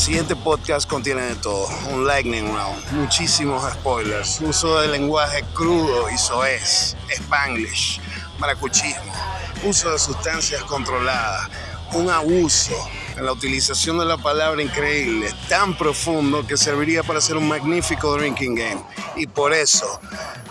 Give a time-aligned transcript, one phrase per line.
[0.00, 1.68] siguiente podcast contiene de todo.
[1.92, 8.00] Un lightning round, muchísimos spoilers, uso de lenguaje crudo y soez, spanglish,
[8.38, 9.12] maracuchismo,
[9.62, 11.50] uso de sustancias controladas,
[11.92, 12.72] un abuso
[13.18, 18.16] en la utilización de la palabra increíble, tan profundo que serviría para hacer un magnífico
[18.16, 18.82] drinking game.
[19.16, 20.00] Y por eso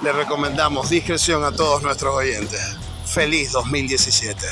[0.04, 2.62] le recomendamos discreción a todos nuestros oyentes.
[3.04, 4.46] Feliz 2017.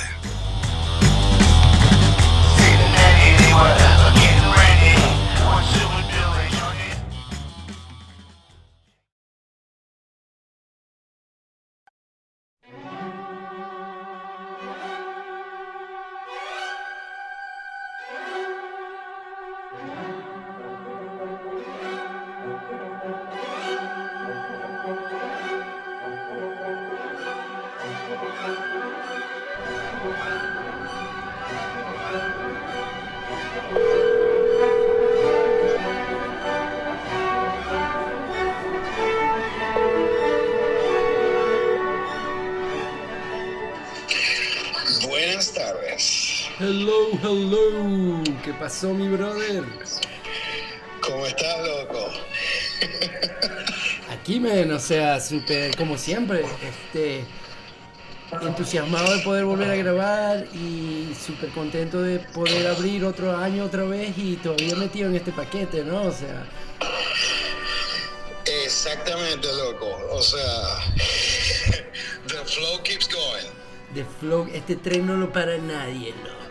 [48.78, 49.64] ¿Qué pasó, mi brother?
[51.02, 52.12] ¿Cómo estás, loco?
[54.12, 57.26] Aquí, men, o sea, súper, como siempre, este,
[58.40, 63.84] entusiasmado de poder volver a grabar y súper contento de poder abrir otro año otra
[63.84, 66.04] vez y todavía metido en este paquete, ¿no?
[66.04, 66.46] O sea,
[68.64, 69.88] Exactamente, loco.
[70.12, 70.78] O sea,
[72.28, 73.50] the flow keeps going.
[73.96, 76.47] de flow, este tren no lo para nadie, loco.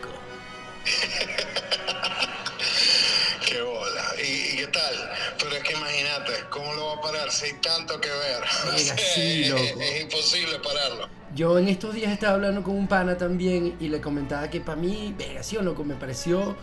[7.07, 8.43] ¿Cómo lo va a parar si hay tanto que ver?
[8.75, 9.81] O sea, sí, es- loco.
[9.81, 11.09] es imposible pararlo.
[11.35, 14.79] Yo en estos días estaba hablando con un pana también y le comentaba que para
[14.79, 16.55] mí, verga, sí o loco, me pareció,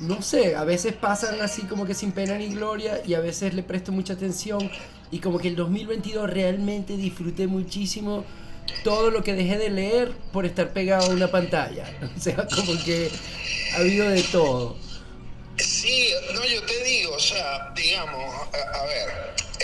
[0.00, 3.54] no sé, a veces pasan así como que sin pena ni gloria y a veces
[3.54, 4.70] le presto mucha atención
[5.10, 8.24] y como que el 2022 realmente disfruté muchísimo
[8.84, 11.84] todo lo que dejé de leer por estar pegado a una pantalla.
[12.16, 13.10] O sea, como que
[13.74, 14.76] ha habido de todo.
[15.56, 19.08] Sí, no, yo te digo, o sea, digamos, a, a ver,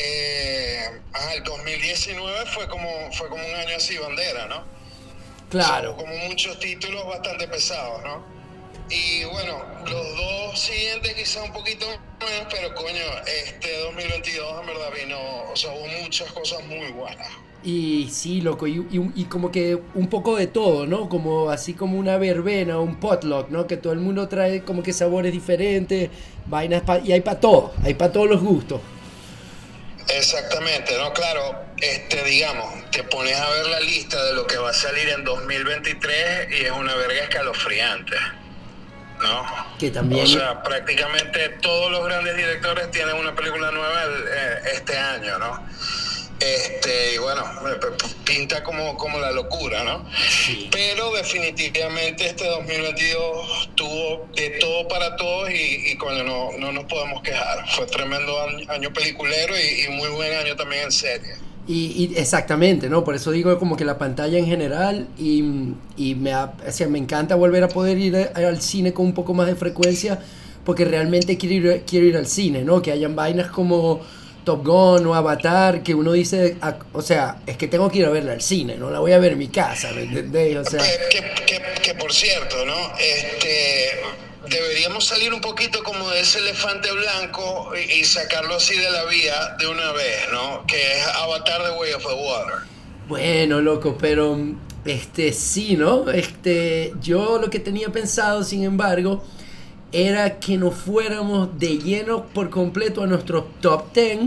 [0.00, 4.62] eh, ajá, el 2019 fue como, fue como un año así, bandera, ¿no?
[5.50, 5.96] Claro.
[5.96, 8.22] Como muchos títulos bastante pesados, ¿no?
[8.90, 11.86] Y bueno, los dos siguientes quizá un poquito
[12.20, 13.02] menos, pero coño,
[13.46, 15.18] este 2022 en verdad vino,
[15.52, 17.28] o sea, hubo muchas cosas muy buenas.
[17.64, 21.08] Y sí, loco, y, y- y como que un poco de todo, ¿no?
[21.08, 23.66] Como así como una verbena, un potluck, ¿no?
[23.66, 26.08] Que todo el mundo trae como que sabores diferentes,
[26.46, 28.80] vainas, pa- y hay para todo, hay para todos los gustos.
[30.08, 31.12] Exactamente, ¿no?
[31.12, 35.08] Claro, este, digamos, te pones a ver la lista de lo que va a salir
[35.10, 38.16] en 2023 y es una verga escalofriante,
[39.20, 39.46] ¿no?
[39.78, 40.24] Que también...
[40.24, 45.38] O sea, prácticamente todos los grandes directores tienen una película nueva el- eh, este año,
[45.38, 45.66] ¿no?
[46.40, 47.42] Este, y bueno,
[48.24, 50.04] pinta como, como la locura, ¿no?
[50.46, 50.68] Sí.
[50.70, 56.84] Pero definitivamente este 2022 tuvo de todo para todos y, y coño, no, no nos
[56.84, 57.68] podemos quejar.
[57.70, 61.34] Fue tremendo año, año peliculero y, y muy buen año también en serie.
[61.66, 63.04] Y, y exactamente, ¿no?
[63.04, 65.42] Por eso digo como que la pantalla en general y,
[65.96, 69.12] y me, o sea, me encanta volver a poder ir a- al cine con un
[69.12, 70.18] poco más de frecuencia
[70.64, 72.80] porque realmente quiero ir, quiero ir al cine, ¿no?
[72.80, 74.00] Que hayan vainas como
[74.48, 78.06] Top Gun o Avatar que uno dice, ah, o sea, es que tengo que ir
[78.06, 80.56] a verla al cine, no la voy a ver en mi casa, ¿me entendés?
[80.56, 82.74] O sea, Que, que- que- que, por cierto, ¿no?
[82.98, 83.90] Este,
[84.48, 89.04] deberíamos salir un poquito como de ese elefante blanco y, y sacarlo así de la
[89.04, 90.64] vía de una vez, ¿no?
[90.66, 92.54] Que es Avatar The Way of the Water.
[93.06, 94.38] Bueno, loco, pero
[94.86, 96.08] este sí, ¿no?
[96.10, 99.22] Este, yo lo que tenía pensado, sin embargo,
[99.92, 104.18] era que nos fuéramos de lleno por completo a nuestros top 10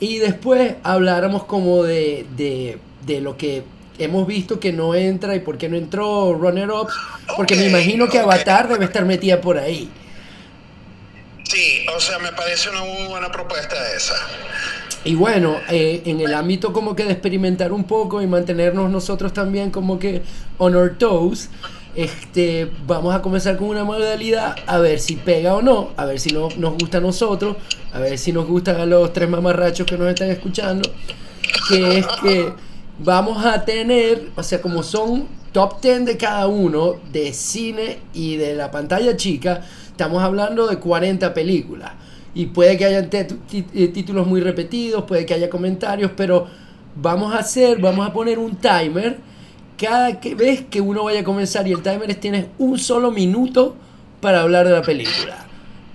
[0.00, 3.64] y después habláramos como de, de, de lo que
[3.98, 6.94] hemos visto que no entra y por qué no entró Runner Ups,
[7.36, 8.18] porque me imagino que.
[8.18, 9.90] Avatar debe estar metida por ahí.
[11.44, 14.14] Sí, o sea, me parece una muy buena propuesta esa.
[15.04, 19.32] Y bueno, eh, en el ámbito como que de experimentar un poco y mantenernos nosotros
[19.32, 20.22] también como que
[20.58, 21.50] on our toes,
[21.94, 26.18] este, vamos a comenzar con una modalidad a ver si pega o no, a ver
[26.18, 27.56] si no, nos gusta a nosotros,
[27.92, 30.88] a ver si nos gustan a los tres mamarrachos que nos están escuchando,
[31.68, 32.52] que es que
[32.98, 38.36] vamos a tener, o sea, como son top 10 de cada uno, de cine y
[38.36, 41.92] de la pantalla chica, estamos hablando de 40 películas.
[42.34, 46.46] Y puede que haya te- ti- eh, títulos muy repetidos, puede que haya comentarios, pero
[46.96, 49.18] vamos a hacer, vamos a poner un timer
[49.82, 53.76] cada vez que uno vaya a comenzar y el timer es tienes un solo minuto
[54.20, 55.46] para hablar de la película.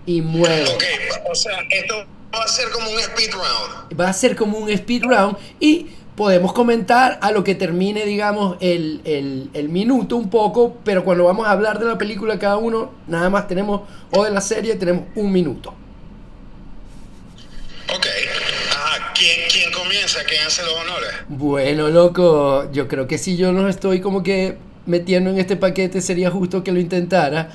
[0.05, 0.71] y muevo.
[0.73, 0.83] Ok,
[1.31, 3.99] o sea, esto va a ser como un speed round.
[3.99, 8.57] Va a ser como un speed round y podemos comentar a lo que termine, digamos,
[8.59, 12.57] el, el, el, minuto un poco, pero cuando vamos a hablar de la película cada
[12.57, 13.81] uno, nada más tenemos,
[14.11, 15.73] o de la serie, tenemos un minuto.
[17.93, 18.05] Ok.
[19.17, 20.19] ¿Quién, ¿Quién comienza?
[20.27, 21.09] ¿Quién hace los honores?
[21.27, 26.01] Bueno, loco, yo creo que si yo no estoy como que metiendo en este paquete,
[26.01, 27.49] sería justo que lo intentara.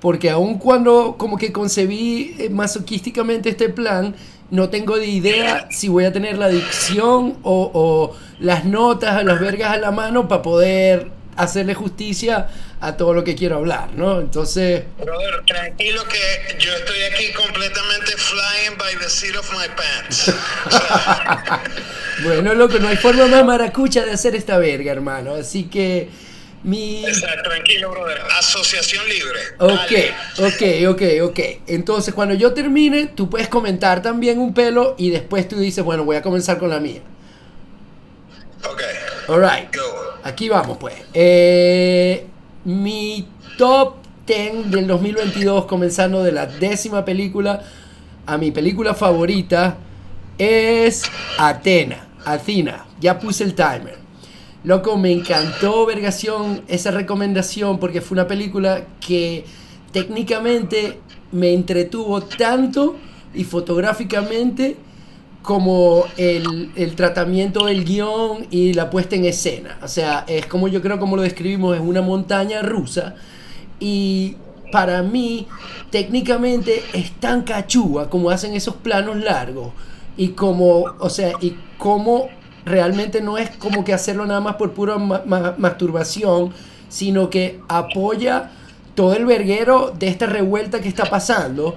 [0.00, 4.14] Porque aun cuando como que concebí eh, masoquísticamente este plan,
[4.50, 9.40] no tengo de idea si voy a tener la dicción o, o las notas, las
[9.40, 12.48] vergas a la mano para poder hacerle justicia
[12.80, 14.20] a todo lo que quiero hablar, ¿no?
[14.20, 14.84] Entonces...
[14.98, 20.32] Brother, tranquilo que yo estoy aquí completamente flying by the seat of my pants.
[22.24, 25.34] bueno, loco, no hay forma más maracucha de hacer esta verga, hermano.
[25.34, 26.08] Así que
[26.64, 27.04] mi...
[27.04, 28.20] Exacto, tranquilo, brother.
[28.38, 29.40] Asociación libre.
[29.58, 29.92] Ok,
[30.38, 31.40] ok, ok, ok.
[31.66, 36.04] Entonces, cuando yo termine, tú puedes comentar también un pelo y después tú dices, bueno,
[36.04, 37.00] voy a comenzar con la mía.
[38.64, 38.82] Ok.
[39.28, 39.68] Alright.
[40.24, 40.94] Aquí vamos, pues.
[41.14, 42.26] Eh,
[42.64, 43.96] mi top
[44.26, 47.62] 10 del 2022, comenzando de la décima película
[48.26, 49.76] a mi película favorita,
[50.38, 51.02] es
[51.38, 52.08] Atena.
[52.24, 52.86] Athena.
[53.00, 53.98] Ya puse el timer.
[54.64, 59.44] Loco, me encantó, Vergación, esa recomendación porque fue una película que
[59.92, 61.00] técnicamente
[61.32, 62.96] me entretuvo tanto
[63.34, 64.76] y fotográficamente
[65.42, 69.78] como el, el, tratamiento del guion y la puesta en escena.
[69.82, 73.16] O sea, es como yo creo como lo describimos, es una montaña rusa.
[73.80, 74.36] Y
[74.72, 75.46] para mí,
[75.90, 79.72] técnicamente es tan cachúa como hacen esos planos largos.
[80.16, 82.28] Y como, o sea, y como
[82.64, 86.52] realmente no es como que hacerlo nada más por pura ma ma masturbación,
[86.88, 88.50] sino que apoya
[88.94, 91.76] todo el verguero de esta revuelta que está pasando.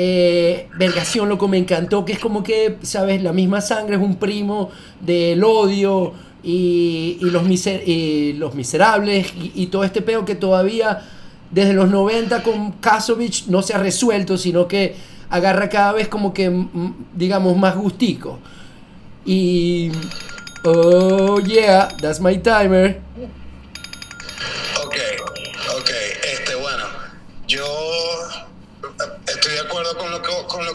[0.00, 3.20] Eh, Vergación, loco, me encantó, que es como que, ¿sabes?
[3.20, 6.12] La misma sangre es un primo del odio
[6.44, 11.02] y, los, miserables y, y, todo este peo que todavía
[11.50, 14.94] desde los 90 con Kasovich no se ha resuelto, sino que
[15.30, 16.66] agarra cada vez como que,
[17.14, 18.38] digamos, más gustico.
[19.24, 19.90] Y.
[20.64, 23.00] Oh, yeah, that's my timer.
[24.84, 24.96] Ok,
[25.76, 25.90] ok,
[26.22, 26.84] este, bueno,
[27.46, 27.64] yo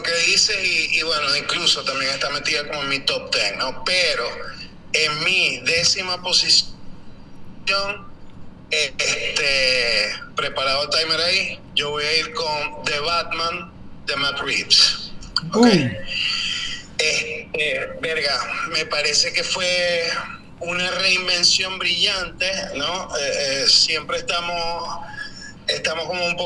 [0.04, 3.82] que, dices y, y, bueno, incluso también está metida como en mi top 10, ¿no?
[3.84, 4.24] Pero
[4.92, 6.74] en mi décima posición,
[8.70, 13.72] este, preparado timer ahí, yo voy a ir con The Batman
[14.06, 15.12] de Matt Reeves.
[15.52, 15.66] Uh.
[16.98, 18.40] Este, verga,
[18.70, 20.08] me parece que fue
[20.60, 23.16] una reinvención brillante, ¿no?
[23.16, 25.00] Eh, eh, siempre estamos,
[25.66, 26.36] estamos como un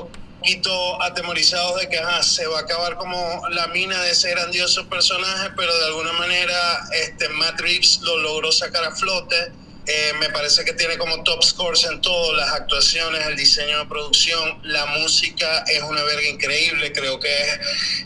[0.49, 4.89] poquito atemorizados de que ajá, se va a acabar como la mina de ese grandioso
[4.89, 9.53] personaje, pero de alguna manera este, Matt Reeves lo logró sacar a flote.
[9.87, 13.87] Eh, me parece que tiene como top scores en todo, las actuaciones, el diseño de
[13.87, 17.59] producción, la música es una verga increíble, creo que es,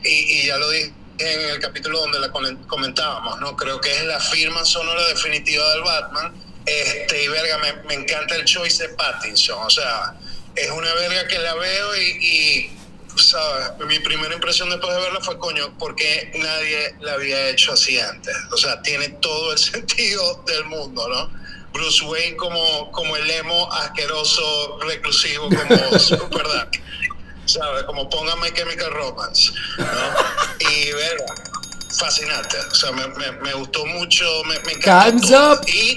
[0.04, 2.30] y, y ya lo dije en el capítulo donde la
[2.66, 3.56] comentábamos, ¿no?
[3.56, 6.34] Creo que es la firma sonora definitiva del Batman.
[6.66, 9.64] Este, y verga, me, me encanta el choice de Pattinson.
[9.64, 10.14] O sea,
[10.56, 12.78] es una verga que la veo y, y
[13.16, 13.86] ¿sabes?
[13.86, 18.34] Mi primera impresión después de verla fue, coño, porque nadie la había hecho así antes.
[18.52, 21.42] O sea, tiene todo el sentido del mundo, ¿no?
[21.72, 26.82] Bruce Wayne como, como el emo asqueroso, reclusivo, como Super Dark.
[27.46, 27.82] ¿sabes?
[27.84, 30.68] Como póngame Chemical Romance, ¿no?
[30.70, 31.34] Y verga,
[31.98, 32.56] fascinante.
[32.70, 35.60] O sea, me, me, me gustó mucho, me, me encantó.
[35.66, 35.96] Y,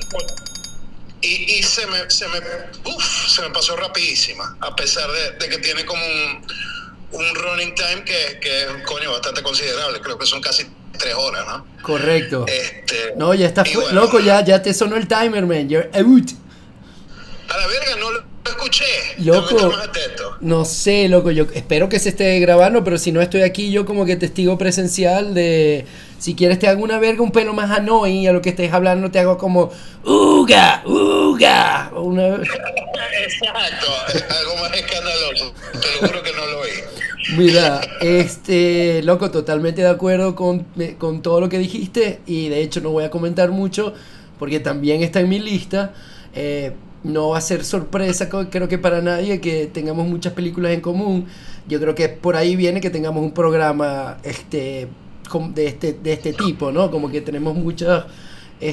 [1.26, 2.40] y, y, se me, se me,
[2.86, 6.46] uf, se me pasó rapidísima, a pesar de, de que tiene como un,
[7.12, 10.00] un running time que, que es, coño, bastante considerable.
[10.02, 10.68] Creo que son casi
[10.98, 11.66] tres horas, ¿no?
[11.82, 12.46] Correcto.
[12.48, 15.70] Este, no, ya está bueno, loco, ya, ya te sonó el timer, man.
[15.70, 16.32] You're out.
[17.50, 18.24] A la verga, no lo
[18.66, 18.86] escuché.
[19.20, 19.72] Loco,
[20.42, 23.86] no sé, loco, yo espero que se esté grabando, pero si no estoy aquí yo
[23.86, 25.86] como que testigo presencial de
[26.18, 29.12] si quieres te hago una verga un pelo más annoying a lo que estés hablando
[29.12, 29.72] te hago como
[30.04, 31.92] uga, uga.
[31.96, 32.28] Una...
[33.24, 33.88] Exacto,
[34.30, 35.54] algo más escandaloso.
[35.74, 36.70] Te lo juro que no lo oí.
[37.38, 40.66] Mira, este, loco, totalmente de acuerdo con,
[40.98, 43.94] con todo lo que dijiste y de hecho no voy a comentar mucho
[44.38, 45.94] porque también está en mi lista.
[46.34, 46.74] Eh,
[47.06, 51.28] no va a ser sorpresa, creo que para nadie, que tengamos muchas películas en común.
[51.68, 54.88] Yo creo que por ahí viene que tengamos un programa este,
[55.54, 56.90] de, este, de este tipo, ¿no?
[56.90, 58.06] Como que tenemos muchos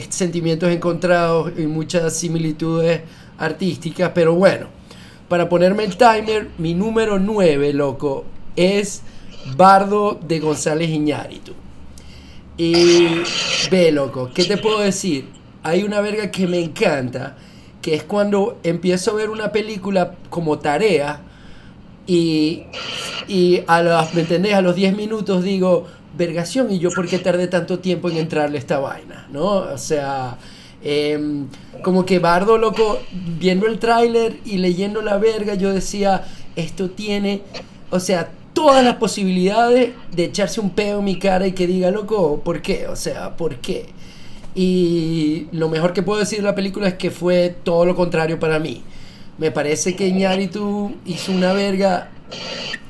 [0.09, 3.03] sentimientos encontrados y muchas similitudes
[3.39, 4.69] artísticas, pero bueno,
[5.29, 8.25] para ponerme el timer, mi número 9, loco,
[8.57, 9.03] es
[9.57, 11.53] Bardo de González Iñárritu.
[12.57, 13.23] Y
[13.71, 15.27] ve, loco, ¿qué te puedo decir?
[15.63, 17.37] Hay una verga que me encanta,
[17.83, 21.21] que es cuando empiezo a ver una película como tarea
[22.07, 22.63] y,
[23.29, 24.55] y a los, ¿me?
[24.55, 25.87] A los 10 minutos digo,
[26.17, 29.27] vergación, ¿y yo por qué tardé tanto tiempo en entrarle esta vaina?
[29.31, 29.49] ¿No?
[29.49, 30.39] O sea,
[30.83, 31.49] em,
[31.83, 33.01] como que Bardo, loco,
[33.39, 36.25] viendo el tráiler y leyendo la verga, yo decía,
[36.55, 37.43] esto tiene,
[37.91, 41.91] o sea, todas las posibilidades de echarse un pedo en mi cara y que diga,
[41.91, 42.87] loco, ¿por qué?
[42.87, 43.87] O sea, ¿por qué?
[44.55, 48.39] Y lo mejor que puedo decir de la película es que fue todo lo contrario
[48.39, 48.83] para mí.
[49.39, 52.11] Me parece que Iñárritu hizo una verga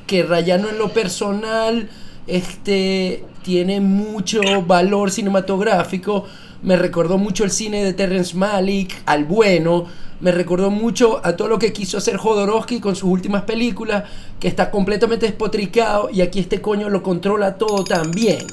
[0.06, 1.88] que rayando en lo personal
[2.26, 6.24] este, tiene mucho valor cinematográfico.
[6.62, 9.86] Me recordó mucho el cine de Terrence Malick, al bueno.
[10.20, 14.04] Me recordó mucho a todo lo que quiso hacer Jodorowsky con sus últimas películas,
[14.38, 18.46] que está completamente despotricado y aquí este coño lo controla todo también.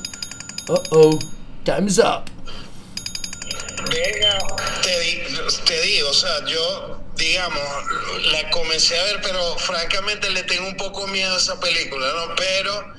[0.68, 1.20] Uh oh,
[1.64, 2.39] time's up.
[3.90, 4.38] Venga,
[4.82, 5.28] te,
[5.66, 7.64] te digo, o sea, yo, digamos,
[8.32, 12.36] la comencé a ver, pero francamente le tengo un poco miedo a esa película, ¿no?
[12.36, 12.94] Pero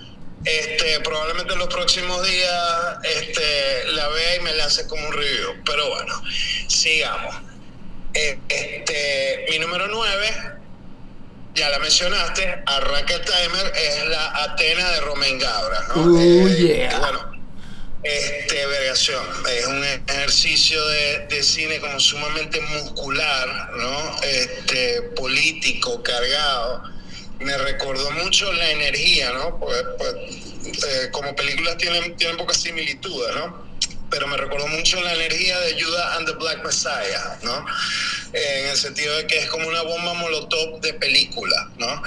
[0.44, 5.12] este, probablemente en los próximos días este, la vea y me la hace como un
[5.12, 5.62] review.
[5.64, 6.22] Pero bueno,
[6.66, 7.34] sigamos.
[8.14, 10.60] Eh, este, mi número 9,
[11.54, 15.80] ya la mencionaste, arranca el timer, es la Atena de Romain Gabra.
[15.94, 16.20] ¿no?
[16.20, 17.29] eh, bueno,
[18.02, 24.23] este, vergación, es un ejercicio de, de, cine como sumamente muscular, ¿no?
[24.23, 26.83] Este, político, cargado
[27.40, 29.59] me recordó mucho la energía, ¿no?
[29.59, 33.71] Pues, pues como películas tienen, tienen pocas similitudes, ¿no?
[34.11, 37.64] Pero me recordó mucho la energía de Judah and the Black Messiah, ¿no?
[38.33, 42.02] En el sentido de que es como una bomba molotov de película, ¿no?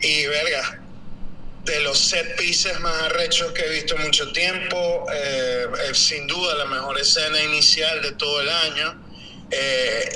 [0.00, 0.80] Y verga,
[1.64, 6.54] de los set pieces más arrechos que he visto en mucho tiempo, eh, sin duda
[6.54, 9.04] la mejor escena inicial de todo el año.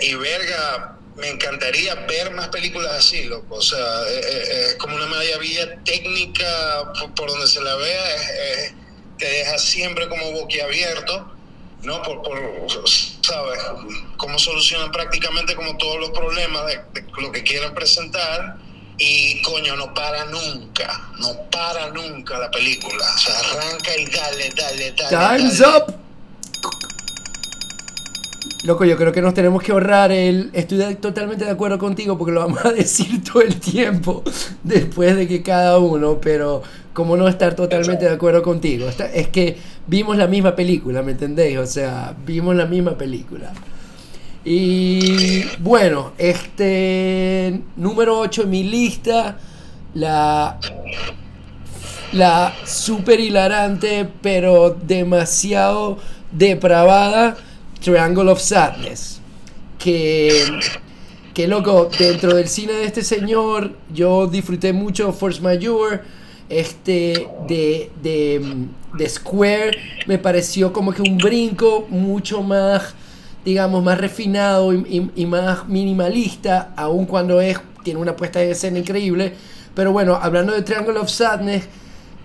[0.01, 3.57] y verga, me encantaría ver más películas así, loco.
[3.57, 8.05] O sea, es, como una media vía técnica por, donde se la vea,
[9.19, 11.33] te deja siempre como boquiabierto,
[11.83, 12.03] ¿no?
[12.03, 12.39] Por, por,
[13.23, 13.61] ¿sabes?
[14.17, 18.57] Cómo solucionan prácticamente como todos los problemas de, de lo que quieren presentar.
[18.99, 23.05] Y coño, no para nunca, no para nunca la película.
[23.15, 25.39] O sea, arranca y dale, dale, dale.
[25.39, 26.03] Time's up.
[28.65, 30.51] Loco, yo creo que nos tenemos que ahorrar el...
[30.53, 34.23] Estoy totalmente de acuerdo contigo porque lo vamos a decir todo el tiempo
[34.63, 38.89] después de que cada uno, pero como no estar totalmente de acuerdo contigo.
[38.89, 39.59] Es que
[39.89, 41.59] vimos la misma película, ¿me entendéis?
[41.59, 43.53] O sea, vimos la misma película.
[44.45, 49.39] Y bueno, este número 8 en mi lista,
[49.95, 50.59] la
[52.13, 55.99] la super hilarante, pero demasiado
[56.31, 57.37] depravada
[57.83, 59.21] Triangle of Sadness.
[59.79, 60.45] Que,
[61.35, 66.01] que loco, dentro del cine de este señor, yo disfruté mucho Force Majeure.
[66.49, 69.71] Este de, de, Square
[70.07, 72.95] me pareció como que un brinco mucho más,
[73.45, 79.35] digamos, más refinado y, más minimalista, aun cuando es, tiene una puesta de escena increíble.
[79.75, 81.69] Pero bueno, hablando de Triangle of Sadness,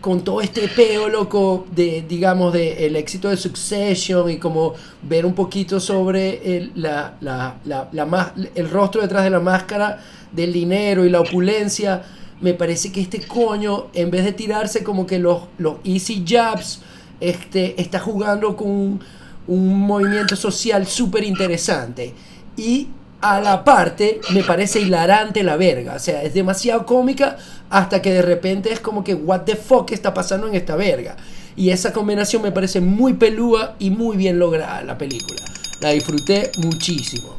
[0.02, 5.26] con todo este peo, loco, de, digamos, de el éxito de Succession y como ver
[5.26, 10.00] un poquito sobre el, la, la, la, el rostro detrás de la máscara
[10.32, 12.04] del dinero y la opulencia,
[12.42, 16.82] me parece que este coño, en vez de tirarse como que los, los easy jabs,
[17.20, 19.00] este, está jugando con
[19.48, 22.14] un, movimiento social súper interesante.
[22.56, 22.88] Y
[23.22, 25.96] a la parte me parece hilarante la verga.
[25.96, 27.38] O sea, es demasiado cómica
[27.70, 31.18] hasta que de repente es como que, what the fuck está pasando en esta verga.
[31.56, 35.42] Y esa combinación me parece muy pelúa y muy bien lograda la película.
[35.80, 37.36] La disfruté muchísimo.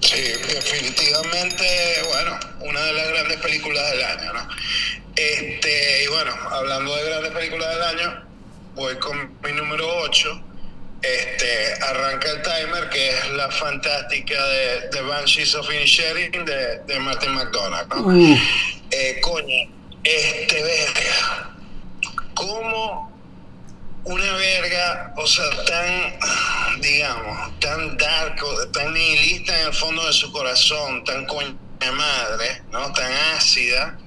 [0.00, 1.64] Sí, definitivamente,
[2.08, 2.38] bueno,
[2.68, 4.48] una de las grandes películas del año, ¿no?
[5.14, 8.24] Este, y bueno, hablando de grandes películas del año,
[8.74, 10.51] voy con mi número 8
[11.02, 16.98] este, arranca el timer, que es la fantástica de, de Banshees of Inisherin de, de
[17.00, 17.88] Martin McDonald.
[17.88, 18.36] ¿no?
[18.90, 19.70] Eh, coño,
[20.04, 21.56] este verga,
[22.34, 23.12] como
[24.04, 28.40] una verga, o sea, tan, digamos, tan dark,
[28.72, 31.56] tan nihilista en el fondo de su corazón, tan coña
[31.92, 32.92] madre, ¿no?
[32.92, 33.98] Tan ácida,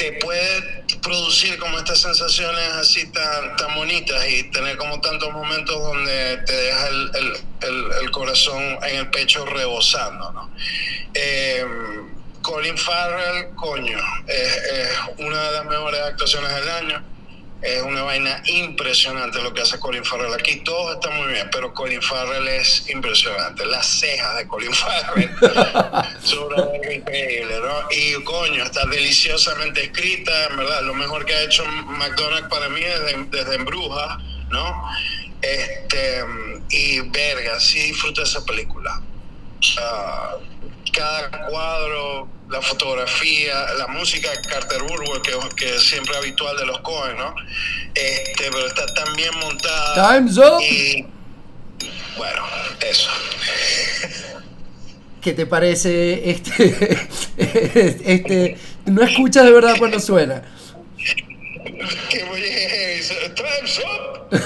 [0.00, 5.78] te puede producir como estas sensaciones así tan, tan bonitas y tener como tantos momentos
[5.78, 10.50] donde te deja el, el, el, corazón en el pecho rebosando, ¿no?
[11.12, 11.66] Eh,
[12.40, 17.04] Colin Farrell, coño, es, una de las mejores actuaciones del año.
[17.62, 20.32] Es una vaina impresionante lo que hace Colin Farrell.
[20.32, 23.66] Aquí todo está muy bien, pero Colin Farrell es impresionante.
[23.66, 25.30] Las cejas de Colin Farrell
[26.22, 26.52] son
[26.90, 27.88] increíble, ¿no?
[27.90, 30.82] Y coño, está deliciosamente escrita, en verdad.
[30.82, 34.82] Lo mejor que ha hecho McDonald's para mí desde, desde Embruja, ¿no?
[35.42, 36.24] Este,
[36.70, 39.02] y verga, sí disfruto esa película.
[39.78, 40.36] Ah,
[40.92, 46.66] cada cuadro, la fotografía, la música de Carter Burwell, que, que es siempre habitual de
[46.66, 47.34] los Cohen, ¿no?
[47.94, 50.14] Este, pero está tan bien montada.
[50.14, 50.60] Time's up.
[50.60, 51.06] Y
[52.16, 52.42] bueno,
[52.80, 53.10] eso.
[55.22, 57.08] ¿Qué te parece este,
[58.04, 60.42] este, no escuchas de verdad cuando suena?
[62.08, 62.40] Que muy
[63.34, 64.40] Time's up.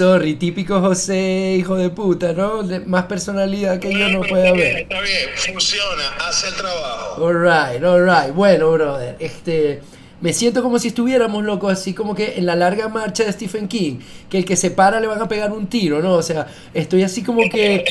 [0.00, 2.62] Sorry, típico José, hijo de puta, ¿no?
[2.86, 4.76] más personalidad que yo no puede haber.
[4.78, 7.26] Está bien, funciona, hace el trabajo.
[7.26, 8.34] Alright, alright.
[8.34, 9.82] Bueno, brother, este.
[10.22, 13.68] Me siento como si estuviéramos locos, así como que en la larga marcha de Stephen
[13.68, 13.98] King,
[14.30, 16.14] que el que se para le van a pegar un tiro, ¿no?
[16.14, 17.84] O sea, estoy así como que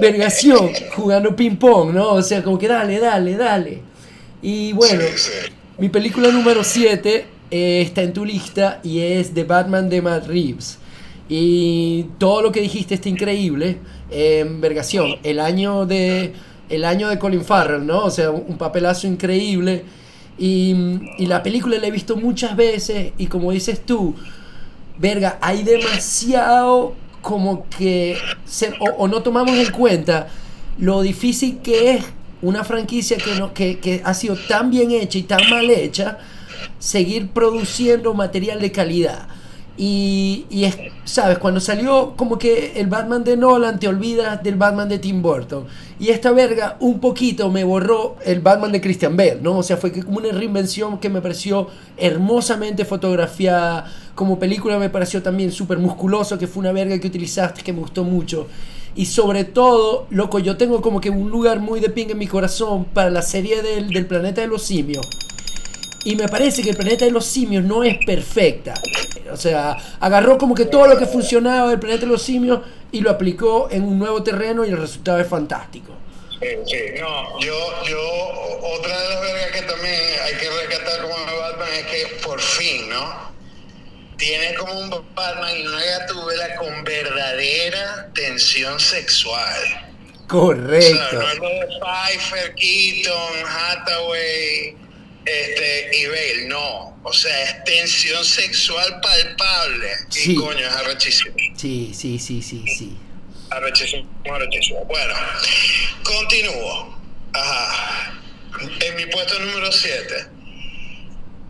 [0.00, 2.12] vergación, jugando ping-pong, ¿no?
[2.12, 3.82] O sea, como que dale, dale, dale.
[4.40, 5.04] Y bueno,
[5.76, 10.26] mi película número 7 eh, está en tu lista y es The Batman de Matt
[10.26, 10.78] Reeves.
[11.30, 13.78] Y todo lo que dijiste está increíble.
[14.10, 16.32] En Vergación, el año de
[16.68, 18.04] el año de Colin Farrell, ¿no?
[18.04, 19.84] O sea, un papelazo increíble.
[20.38, 20.74] Y,
[21.18, 24.14] la película la he visto muchas veces y como dices tú,
[24.98, 28.16] verga, hay demasiado como que
[28.96, 30.28] o, no tomamos en cuenta
[30.78, 32.04] lo difícil que es
[32.40, 36.18] una franquicia que, no, que, que ha sido tan bien hecha y tan mal hecha,
[36.78, 39.28] seguir produciendo material de calidad.
[39.82, 41.38] Y, es, ¿sabes?
[41.38, 45.64] Cuando salió como que el Batman de Nolan, te olvidas del Batman de Tim Burton.
[45.98, 49.56] Y esta verga un poquito me borró el Batman de Christian Bale, ¿no?
[49.56, 53.90] O sea, fue como una reinvención que me pareció hermosamente fotografiada.
[54.14, 57.80] Como película me pareció también súper musculoso, que fue una verga que utilizaste, que me
[57.80, 58.48] gustó mucho.
[58.94, 62.26] Y sobre todo, loco, yo tengo como que un lugar muy de ping en mi
[62.26, 65.08] corazón para la serie del, del planeta de los simios
[66.04, 68.74] y me parece que el planeta de los simios no es perfecta.
[69.30, 72.60] O sea, agarró como que todo lo que funcionaba del planeta de los simios
[72.90, 75.92] y lo aplicó en un nuevo terreno y el resultado es fantástico.
[76.40, 78.00] Sí, sí, no, yo, yo,
[78.62, 82.88] otra de las vergas que también hay que rescatar como Batman es que por fin,
[82.88, 83.30] ¿no?
[84.16, 89.90] Tiene como un Batman y una gatubela con verdadera tensión sexual.
[90.28, 90.98] Correcto.
[91.06, 94.76] O sea, no es lo de Pfeiffer, Keaton, Hathaway
[95.30, 96.98] este, y Bale, no.
[97.02, 99.88] O sea, es tensión sexual palpable.
[100.08, 100.32] Sí.
[100.32, 101.34] Y coño, es arrechísimo.
[101.56, 102.96] Sí, sí, sí, sí, sí.
[103.50, 104.84] Arrechísimo, arrechísimo.
[104.84, 105.14] Bueno,
[106.04, 106.98] continúo.
[107.32, 108.20] Ajá.
[108.80, 110.26] En mi puesto número 7,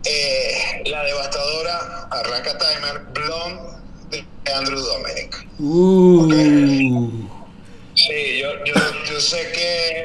[0.05, 5.47] eh, la devastadora, arranca timer, Blonde de Andrew Dominic.
[5.59, 7.27] Uh.
[7.95, 8.73] Sí, yo, yo,
[9.09, 10.03] yo sé que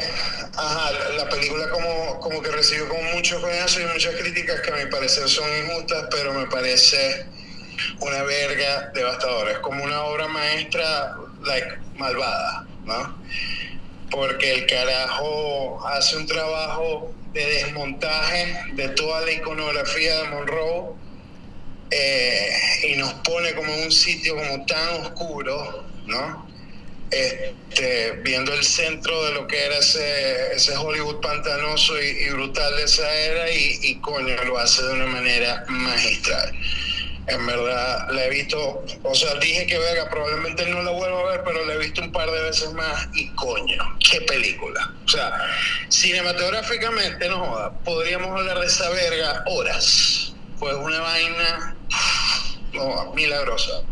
[0.58, 4.76] Ajá, la película como, como que recibió como muchos coñazos y muchas críticas que a
[4.76, 7.26] mi parecer son injustas, pero me parece
[8.00, 9.52] una verga devastadora.
[9.52, 11.14] Es como una obra maestra,
[11.44, 13.18] like, malvada, ¿no?
[14.10, 20.94] Porque el carajo hace un trabajo de desmontaje de toda la iconografía de Monroe
[21.90, 22.50] eh,
[22.88, 26.46] y nos pone como en un sitio como tan oscuro, ¿no?
[27.10, 32.82] Este, viendo el centro de lo que era ese, ese Hollywood pantanoso y, brutal de
[32.84, 36.52] esa era y, coño, lo hace de una manera magistral.
[37.28, 41.32] En verdad, la he visto, o sea, dije que verga, probablemente no la vuelvo a
[41.32, 44.92] ver, pero la he visto un par de veces más y coño, qué película.
[45.04, 45.32] O sea,
[45.88, 50.34] cinematográficamente, no joda, podríamos hablar de esa verga horas.
[50.60, 51.76] Pues una vaina
[52.72, 53.82] no, milagrosa.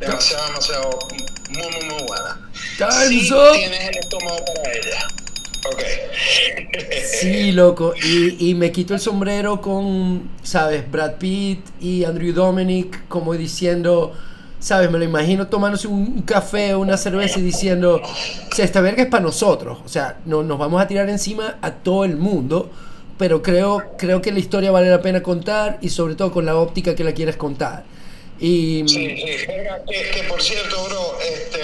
[0.00, 0.98] Demasiado, demasiado,
[1.50, 2.40] muy, muy, muy buena.
[2.76, 5.06] Time's tienes el estómago para ella.
[5.72, 5.82] Ok.
[7.20, 7.94] sí, loco.
[8.04, 10.90] Y, y, me quito el sombrero con, ¿sabes?
[10.90, 14.12] Brad Pitt y Andrew Dominic como diciendo,
[14.58, 14.90] ¿sabes?
[14.90, 19.04] Me lo imagino tomándose un café o una cerveza y diciendo, o sea, esta verga
[19.04, 19.78] es para nosotros.
[19.84, 22.70] O sea, no, nos vamos a tirar encima a todo el mundo.
[23.16, 26.56] Pero creo, creo que la historia vale la pena contar y sobre todo con la
[26.56, 27.84] óptica que la quieres contar.
[28.40, 28.84] Y...
[28.86, 29.46] Sí, sí.
[29.46, 31.60] Que, por cierto, bro, este,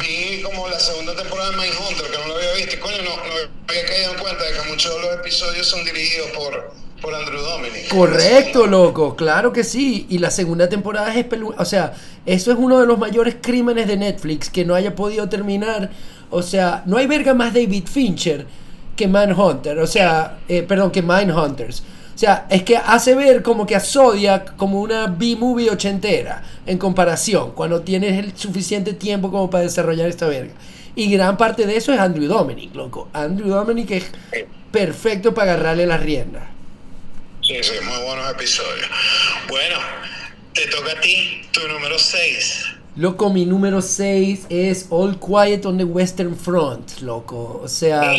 [0.00, 3.16] vi como la segunda temporada de Mindhunter, que no lo había visto, y coño, no,
[3.16, 3.32] no
[3.68, 7.40] había caído en cuenta de que muchos de los episodios son dirigidos por, por Andrew
[7.40, 7.88] Dominic.
[7.88, 10.06] Correcto, loco, claro que sí.
[10.08, 11.26] Y la segunda temporada es
[11.58, 15.28] O sea, eso es uno de los mayores crímenes de Netflix, que no haya podido
[15.28, 15.90] terminar.
[16.30, 18.46] O sea, no hay verga más David Fincher
[18.96, 21.82] que Manhunter, o sea, eh, perdón, que Mindhunters.
[22.16, 26.78] O sea, es que hace ver como que a Zodiac como una B-movie ochentera en
[26.78, 30.54] comparación, cuando tienes el suficiente tiempo como para desarrollar esta verga.
[30.94, 33.10] Y gran parte de eso es Andrew Dominic, loco.
[33.12, 34.10] Andrew Dominic es
[34.72, 36.44] perfecto para agarrarle las riendas.
[37.42, 38.88] Sí, sí, muy buenos episodios.
[39.50, 39.76] Bueno,
[40.54, 42.64] te toca a ti, tu número 6.
[42.96, 47.60] Loco, mi número 6 es All Quiet on the Western Front, loco.
[47.62, 48.10] O sea,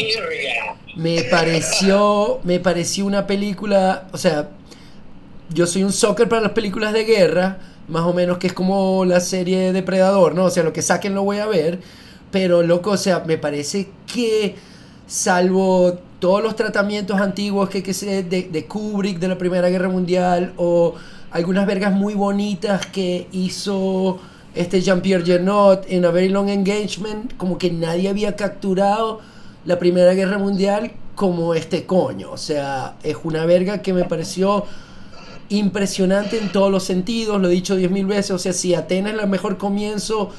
[0.97, 4.49] me pareció, me pareció una película, o sea,
[5.53, 9.05] yo soy un soccer para las películas de guerra, más o menos que es como
[9.05, 10.45] la serie Depredador, ¿no?
[10.45, 11.79] O sea, lo que saquen lo voy a ver,
[12.31, 14.55] pero loco, o sea, me parece que
[15.05, 19.89] salvo todos los tratamientos antiguos que, que se de, de Kubrick de la Primera Guerra
[19.89, 20.95] Mundial o
[21.29, 24.19] algunas vergas muy bonitas que hizo
[24.55, 29.21] este Jean-Pierre Genot en A Very Long Engagement, como que nadie había capturado
[29.67, 32.31] la Primera Guerra Mundial como este coño.
[32.31, 34.65] O sea, es una verga que me pareció
[35.49, 38.31] impresionante en todos los sentidos, lo he dicho diez mil veces.
[38.31, 40.31] O sea, si Atenas es el mejor comienzo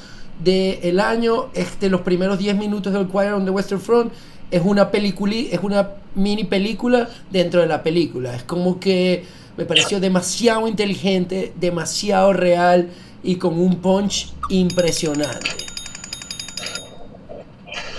[0.43, 4.13] del año, este, los primeros 10 minutos del Choir on the Western Front
[4.51, 8.35] es una película, es una mini película dentro de la película.
[8.35, 9.25] Es como que
[9.57, 12.89] me pareció demasiado inteligente, demasiado real
[13.21, 15.49] y con un punch impresionante.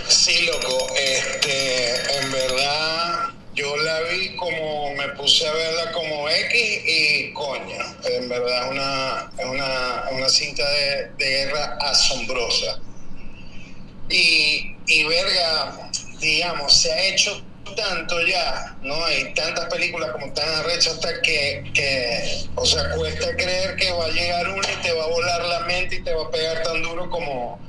[0.09, 0.90] Sí, loco,
[2.47, 8.65] verdad yo la vi como, me puse a verla como X y coño, en verdad
[8.65, 12.79] es una, una, una cinta de, de, guerra asombrosa.
[14.09, 17.43] Y, y verga, digamos, se ha hecho
[17.77, 19.05] tanto ya, ¿no?
[19.05, 24.11] Hay tantas películas como tan arrechas que, que, o sea, cuesta creer que va a
[24.11, 26.83] llegar una y te va a volar la mente y te va a pegar tan
[26.83, 27.61] duro como,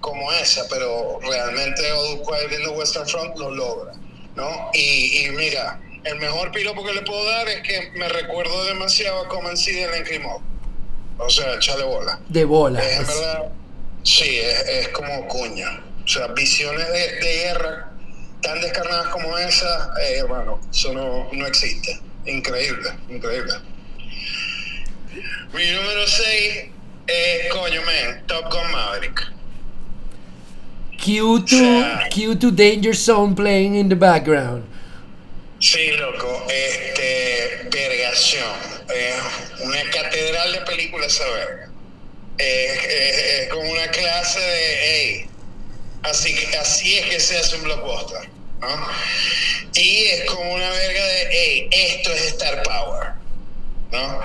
[0.00, 3.92] como esa, pero realmente Old Quiet Western Front lo logra,
[4.40, 4.70] ¿no?
[4.72, 9.20] Y, y mira, el mejor piropo que le puedo dar es que me recuerdo demasiado
[9.24, 10.40] a Comencida en Crimov.
[11.18, 12.18] O sea, echale bola.
[12.28, 12.82] De bola.
[12.82, 13.52] Es, en verdad,
[14.02, 15.84] sí, es, es, como cuña.
[16.04, 17.92] O sea, visiones de, de guerra
[18.40, 22.00] tan descarnadas como esa, eh, bueno, eso no, no, existe.
[22.24, 23.52] Increíble, increíble.
[25.52, 26.70] Mi número 6
[27.06, 29.32] es, coño, man, Top Gun Maverick.
[31.00, 34.64] Q2, o sea, Q2 Danger Zone playing in the background.
[35.58, 38.44] Sí, loco, este, vergación.
[38.94, 39.14] Eh,
[39.62, 41.70] una catedral de películas verga.
[42.38, 45.30] Eh, es como una clase de, hey,
[46.02, 48.28] Así, así es que se hace un blockbuster,
[48.60, 48.88] ¿no?
[49.74, 53.08] Y es como una verga de, hey, esto es Star Power,
[53.92, 54.20] ¿no?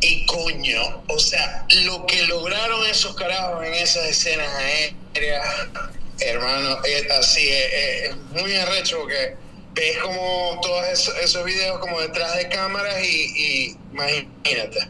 [0.00, 5.46] Y coño, o sea, lo que lograron esos carajos en esas escenas aéreas,
[6.20, 9.36] hermano, es así, es, es muy arrecho porque
[9.74, 14.88] ves como todos esos, esos videos como detrás de cámaras y, imagínate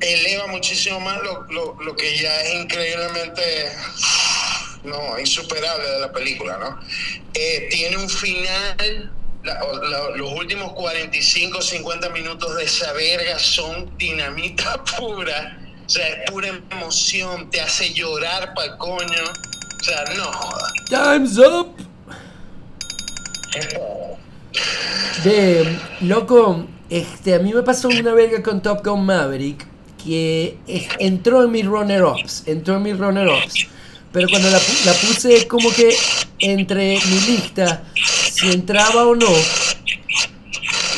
[0.00, 3.72] eleva muchísimo más lo, lo, lo, que ya es increíblemente
[4.84, 6.78] no insuperable de la película no
[7.32, 9.10] eh, tiene un final
[9.42, 16.06] la, la, los últimos 45 50 minutos de esa verga son dinamita pura o sea
[16.06, 19.24] es pura emoción te hace llorar para el coño
[19.78, 21.74] o sea no joda time's up
[25.24, 29.66] de loco este a mí me pasó una verga con Top Gun Maverick
[30.06, 30.56] que
[31.00, 33.66] entró en mis runner-ups, entró en mis runner-ups.
[34.12, 35.94] Pero cuando la, la, puse como que
[36.38, 37.82] entre mi lista,
[38.32, 39.28] si entraba o no,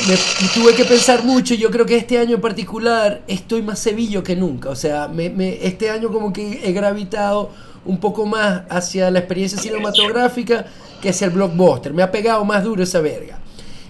[0.06, 0.16] me,
[0.54, 1.54] tuve que pensar mucho.
[1.54, 4.68] Yo creo que este año en particular estoy más sevillo que nunca.
[4.68, 7.50] O sea, me, me, este año como que he gravitado
[7.84, 10.66] un poco más hacia la experiencia cinematográfica
[11.00, 11.92] que hacia el blockbuster.
[11.92, 13.38] Me ha pegado más duro esa verga.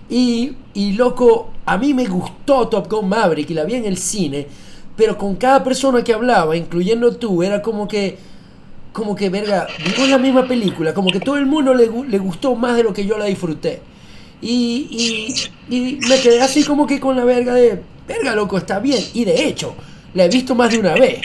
[0.09, 3.99] Y, y loco, a mí me gustó Top Gun Maverick y la vi en el
[3.99, 4.47] cine
[4.99, 8.19] pero con cada persona que hablaba, incluyendo tú, era como que,
[8.93, 12.57] como que, verga, vimos la misma película, como que todo el mundo le, le gustó
[12.57, 13.81] más de lo que yo la disfruté.
[14.43, 15.39] Y,
[15.71, 19.01] y, y, me quedé así como que con la verga de, verga, loco, está bien.
[19.15, 19.77] Y de hecho,
[20.15, 21.21] la he visto más de una vez.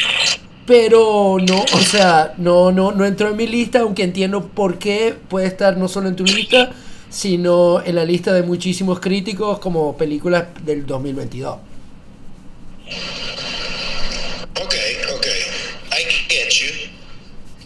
[0.65, 5.13] Pero no, o sea, no, no, no entró en mi lista, aunque entiendo por qué
[5.28, 6.71] puede estar no solo en tu lista,
[7.10, 11.58] sino en la lista de muchísimos críticos como películas del 2022.
[14.56, 14.76] Ok,
[15.15, 15.28] ok.
[15.91, 16.89] I get you.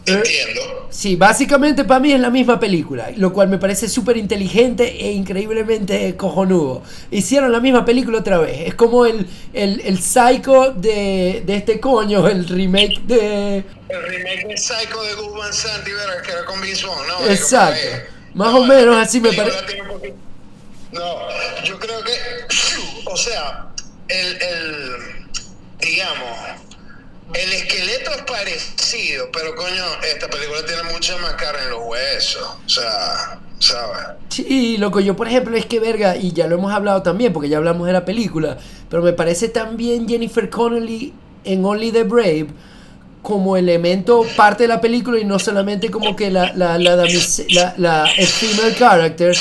[0.08, 0.88] Entiendo.
[0.90, 5.12] Sí, básicamente para mí es la misma película, lo cual me parece súper inteligente e
[5.12, 6.82] increíblemente cojonudo.
[7.12, 8.68] Hicieron la misma película otra vez.
[8.68, 13.58] Es como el, el, el Psycho de, de este coño, el remake de...
[13.90, 17.30] El remake de Psycho de Gus Van Sant que era con Vince ¿no?
[17.30, 17.88] Exacto.
[18.34, 19.84] Más o menos así me parece.
[20.92, 22.14] No, yo creo que,
[23.06, 23.68] o sea,
[24.08, 25.28] el, el,
[25.80, 26.67] digamos,
[27.34, 32.44] el esqueleto es parecido, pero coño, esta película tiene mucha más carne en los huesos,
[32.66, 34.18] o sea, ¿sabes?
[34.30, 37.50] Sí, loco, yo por ejemplo es que verga, y ya lo hemos hablado también, porque
[37.50, 38.58] ya hablamos de la película,
[38.90, 41.14] pero me parece también Jennifer Connelly
[41.44, 42.48] en Only the Brave
[43.22, 47.74] como elemento parte de la película y no solamente como que la, la, la, la,
[47.78, 49.36] la female character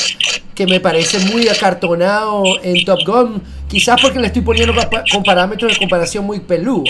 [0.57, 4.75] que me parece muy acartonado en Top Gun, quizás porque le estoy poniendo
[5.13, 6.85] con parámetros de comparación muy peludo.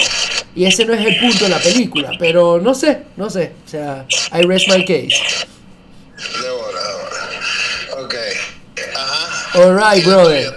[0.55, 3.53] Y ese no es el punto de la película, pero no sé, no sé.
[3.65, 5.47] O sea, I rest my case.
[6.17, 8.05] De hora, de hora.
[8.05, 8.15] Ok.
[8.97, 9.62] Ajá.
[9.62, 10.57] Alright, brother.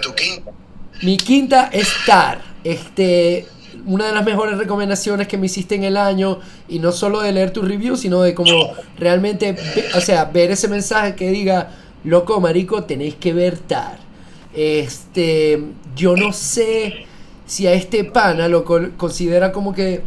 [1.02, 2.42] Mi quinta es Tar.
[2.64, 3.46] Este,
[3.86, 7.32] una de las mejores recomendaciones que me hiciste en el año y no solo de
[7.32, 9.56] leer tu review, sino de como realmente,
[9.94, 11.70] o sea, ver ese mensaje que diga,
[12.04, 14.09] loco, marico, tenéis que ver Tar.
[14.54, 15.62] Este,
[15.94, 17.06] yo no sé
[17.46, 18.64] si a este pana lo
[18.96, 20.02] considera como que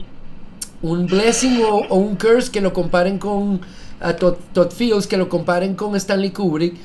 [0.81, 3.61] un blessing o, un curse que lo comparen con
[3.99, 6.75] a Todd, Fields, que lo comparen con Stanley Kubrick.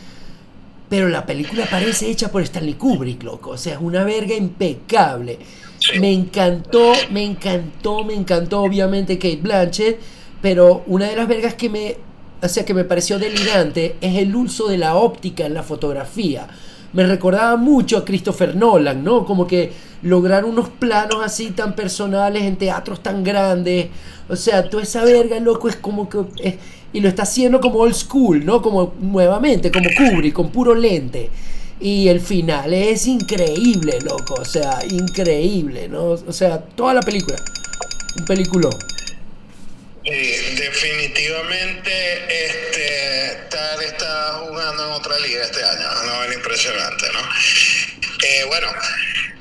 [0.88, 3.50] Pero la película parece hecha por Stanley Kubrick, loco.
[3.50, 5.38] O sea, es una verga impecable.
[6.00, 10.00] Me encantó, me encantó, me encantó, obviamente, Kate Blanchett.
[10.40, 11.96] Pero una de las vergas que me,
[12.40, 16.48] o sea, que me pareció delirante es el uso de la óptica en la fotografía.
[16.98, 19.24] Me recordaba mucho a Christopher Nolan, ¿no?
[19.24, 19.70] Como que
[20.02, 23.86] lograr unos planos así tan personales en teatros tan grandes.
[24.28, 26.58] O sea, toda esa verga, loco, es como que.
[26.92, 28.60] y lo está haciendo como old school, ¿no?
[28.60, 31.30] Como nuevamente, como Kubrick, con puro lente.
[31.78, 34.34] Y el final es increíble, loco.
[34.40, 36.04] O sea, increíble, ¿no?
[36.26, 37.36] O sea, toda la película.
[38.18, 38.74] Un peliculón.
[40.10, 41.90] Definitivamente
[42.46, 47.20] este Tar está jugando en otra liga este año, no es impresionante, ¿no?
[48.24, 48.68] Eh, bueno,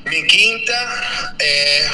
[0.06, 1.88] mi quinta es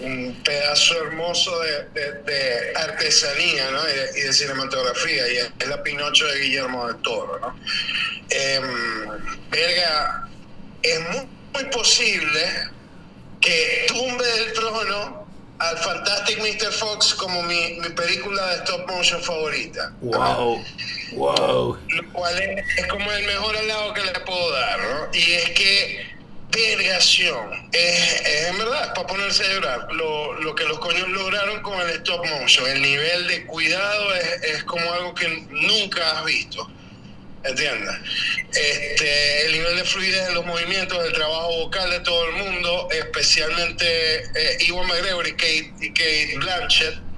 [0.00, 3.80] un pedazo hermoso de, artesanía ¿no?
[3.88, 7.38] y, de, cinematografía, y es, la Pinocho de Guillermo del Toro.
[7.40, 7.58] ¿no?
[8.30, 8.64] Em,
[9.50, 10.28] verga,
[10.82, 11.28] es muy,
[11.72, 12.70] posible
[13.40, 15.27] que tumbe del trono
[15.58, 16.72] al Fantastic Mr.
[16.72, 19.92] Fox como mi, película de stop motion favorita.
[20.00, 20.64] Wow,
[21.12, 21.78] wow.
[21.88, 25.08] Lo cual es, es, como el mejor lado que le puedo dar, ¿no?
[25.12, 26.06] Y es que
[26.50, 27.68] vergación.
[27.72, 29.92] Es, en verdad, para ponerse a llorar.
[29.92, 34.42] Lo, lo, que los coños lograron con el stop motion, el nivel de cuidado es,
[34.42, 36.70] es como algo que nunca has visto.
[37.44, 37.94] ¿Entiendes?
[38.52, 42.88] Este, el nivel de fluidez de los movimientos, el trabajo vocal de todo el mundo,
[42.90, 43.84] especialmente
[44.34, 47.08] eh, Iwan McGregor y Kate, y Kate Blanchett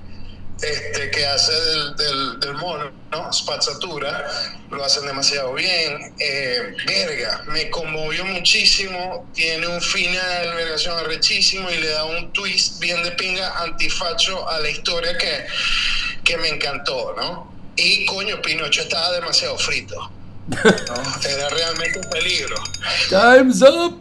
[0.62, 3.32] este, que hace del, del, mono, ¿no?
[3.32, 4.26] Spazzatura,
[4.70, 6.14] lo hacen demasiado bien.
[6.18, 12.78] Eh, verga, me conmovió muchísimo, tiene un final, vergación arrechísimo y le da un twist
[12.78, 15.46] bien de pinga antifacho a la historia que,
[16.24, 17.49] que me encantó, ¿no?
[17.82, 20.10] Y coño, Pinocho estaba demasiado frito.
[20.50, 22.56] Era realmente un peligro.
[23.08, 24.00] Time's up.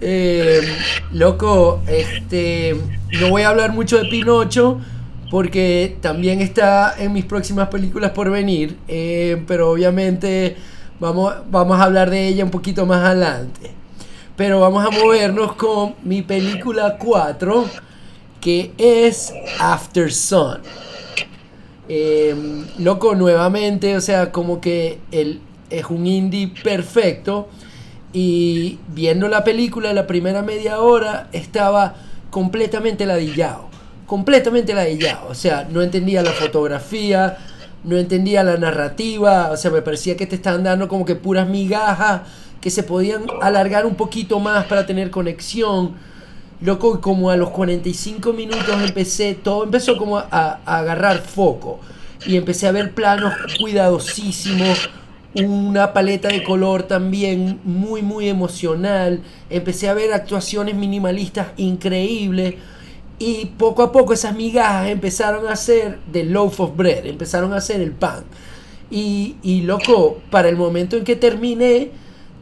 [0.00, 0.60] Eh,
[1.10, 2.76] loco, este,
[3.18, 4.78] no voy a hablar mucho de Pinocho
[5.30, 10.56] porque también está en mis próximas películas por venir, eh, pero obviamente
[11.00, 13.72] vamos, vamos a hablar de ella un poquito más adelante.
[14.36, 17.68] Pero vamos a movernos con mi película 4,
[18.40, 20.60] que es After Sun.
[21.88, 27.48] Em, loco, nuevamente, o sea, como que el, es un indie perfecto.
[28.12, 31.94] Y viendo la película, la primera media hora, estaba
[32.30, 37.36] completamente ladillado completamente ya O sea, no entendía la fotografía,
[37.84, 39.50] no entendía la narrativa.
[39.50, 42.22] O sea, me parecía que te estaban dando como que puras migajas
[42.60, 45.94] que se podían alargar un poquito más para tener conexión.
[46.60, 51.80] Loco, como a los 45 minutos empecé, todo empezó como a, agarrar foco.
[52.24, 54.88] Y empecé a ver planos cuidadosísimos,
[55.34, 59.20] una paleta de color también muy, muy emocional.
[59.50, 62.54] Empecé a ver actuaciones minimalistas increíbles
[63.18, 67.60] y poco a poco esas migajas empezaron a ser the loaf of bread, empezaron a
[67.60, 68.24] ser el pan.
[68.90, 71.90] Y, y loco, para el momento en que terminé,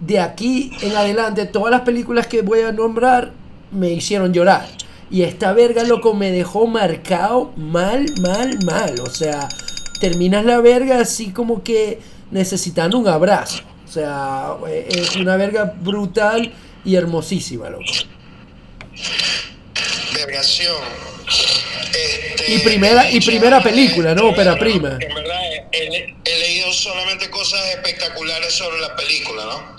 [0.01, 3.33] de aquí en adelante, todas las películas que voy a nombrar
[3.75, 4.69] me hicieron llorar.
[5.11, 9.01] Y esta verga, loco, me dejó marcado mal, mal, mal.
[9.01, 9.49] O sea,
[10.01, 13.63] terminas la verga así como que necesitando un abrazo.
[13.87, 14.55] O sea,
[14.89, 16.53] es una verga brutal
[16.85, 17.85] y hermosísima, loco.
[21.95, 24.29] Este, y primera, y primera película, ¿no?
[24.29, 24.99] Ópera prima.
[25.01, 25.41] En verdad,
[25.73, 29.77] he, leído solamente cosas espectaculares sobre la película, ¿no?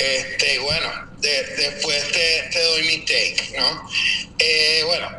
[0.00, 3.90] Este, bueno, después te, doy mi take, ¿no?
[4.38, 5.10] Eh, bueno,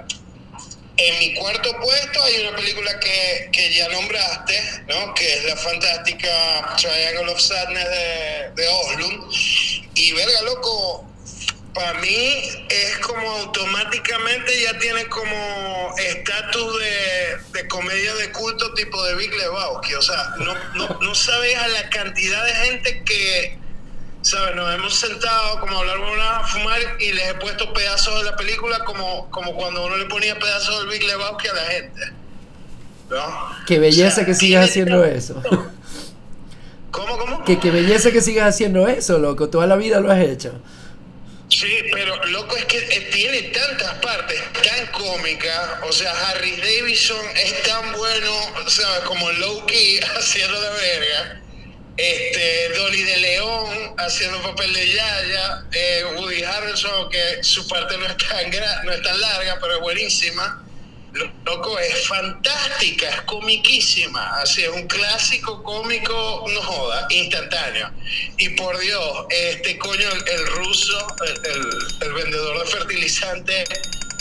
[0.97, 5.13] en mi cuarto puesto hay una película que, que, ya nombraste, ¿no?
[5.13, 7.87] Que es la fantástica Triangle of Sadness
[8.55, 9.31] de, Oslund.
[9.93, 11.07] Y verga, loco,
[11.75, 19.03] para mí es como automáticamente ya tiene como estatus de, de, comedia de culto tipo
[19.05, 19.93] de Big Lebowski.
[19.93, 23.60] O sea, no, no, no sabes a la cantidad de gente que,
[24.21, 24.55] ¿sabes?
[24.55, 28.35] Nos hemos sentado como a hablar a fumar y les he puesto pedazos de la
[28.35, 32.01] película como, como cuando uno le ponía pedazos del Big Lebowski a la gente.
[33.09, 33.55] ¿No?
[33.67, 35.41] Qué belleza que sigas haciendo eso.
[36.91, 37.43] ¿Cómo, cómo?
[37.45, 39.49] Que qué belleza que sigas haciendo eso, loco.
[39.49, 40.61] Toda la vida lo has hecho.
[41.49, 45.69] Sí, pero loco es que eh, tiene tantas partes tan cómicas.
[45.87, 48.31] O sea, Harry Davidson es tan bueno,
[48.67, 49.01] ¿sabes?
[49.01, 51.40] Como Loki haciendo la verga.
[52.01, 55.65] Este, Dolly de León haciendo papel de Yaya.
[55.71, 58.49] Eh, Woody Harrelson, que su parte no es, tan
[58.85, 60.65] no es tan larga, pero es buenísima.
[61.45, 64.41] Loco, es fantástica, es comiquísima.
[64.41, 67.91] Así es un clásico cómico, no joda, instantáneo.
[68.37, 73.63] Y por Dios, este coño, el, ruso, el, el, vendedor de fertilizante,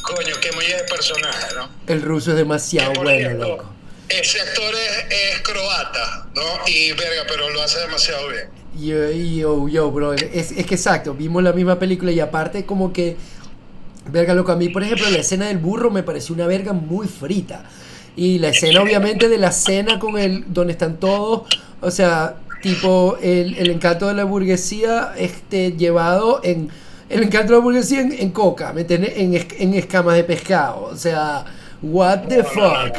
[0.02, 1.70] coño, qué muy de personaje, ¿no?
[1.86, 3.79] El ruso es demasiado bueno, loco.
[4.10, 6.42] Ese actor es, es, croata, ¿no?
[6.66, 8.48] Y verga, pero lo hace demasiado bien.
[8.78, 12.92] Yo, yo, yo, bro, es, es que exacto, vimos la misma película y aparte como
[12.92, 13.16] que
[14.06, 17.06] Verga, loco, a mí, por ejemplo, la escena del burro me pareció una verga muy
[17.06, 17.64] frita.
[18.16, 20.52] Y la escena, obviamente, de la cena con el.
[20.52, 21.42] donde están todos.
[21.80, 26.70] O sea, tipo, el, el encanto de la burguesía este, llevado en.
[27.08, 29.14] El encanto de la burguesía en, coca, ¿me entiendes?
[29.16, 30.84] En, en escamas de pescado.
[30.84, 31.44] O sea,
[31.82, 32.96] what the fuck.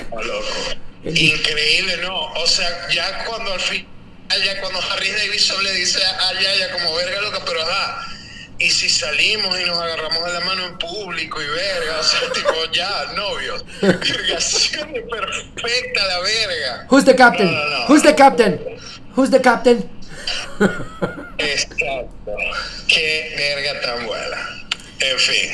[1.04, 2.32] Increíble, ¿no?
[2.34, 3.88] O sea, ya cuando al fin.
[4.30, 8.08] Ya cuando Harry Davidson le dice a Yaya como verga loca, pero ajá
[8.62, 12.20] y si salimos y nos agarramos de la mano en público y verga, o sea,
[12.34, 13.66] tipo, ya, novios.
[13.82, 16.88] Vergación perfecta la verga.
[16.90, 17.50] Who's the captain?
[17.88, 18.60] Who's the captain?
[19.16, 19.90] Who's the captain?
[21.40, 22.36] Exacto.
[22.88, 24.38] Qué verga tan buena.
[25.00, 25.50] En fin.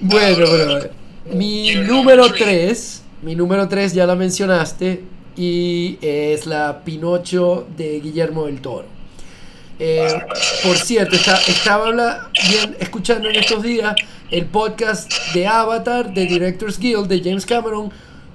[0.00, 0.90] Bueno, bueno.
[1.24, 5.04] Mi número 3, mi número 3 ya la mencionaste,
[5.36, 8.86] y es la Pinocho de Guillermo del Toro.
[9.78, 10.06] Eh,
[10.62, 11.90] por cierto, estaba
[12.48, 13.94] bien, escuchando en estos días
[14.30, 17.90] el podcast de Avatar de Directors Guild de James Cameron,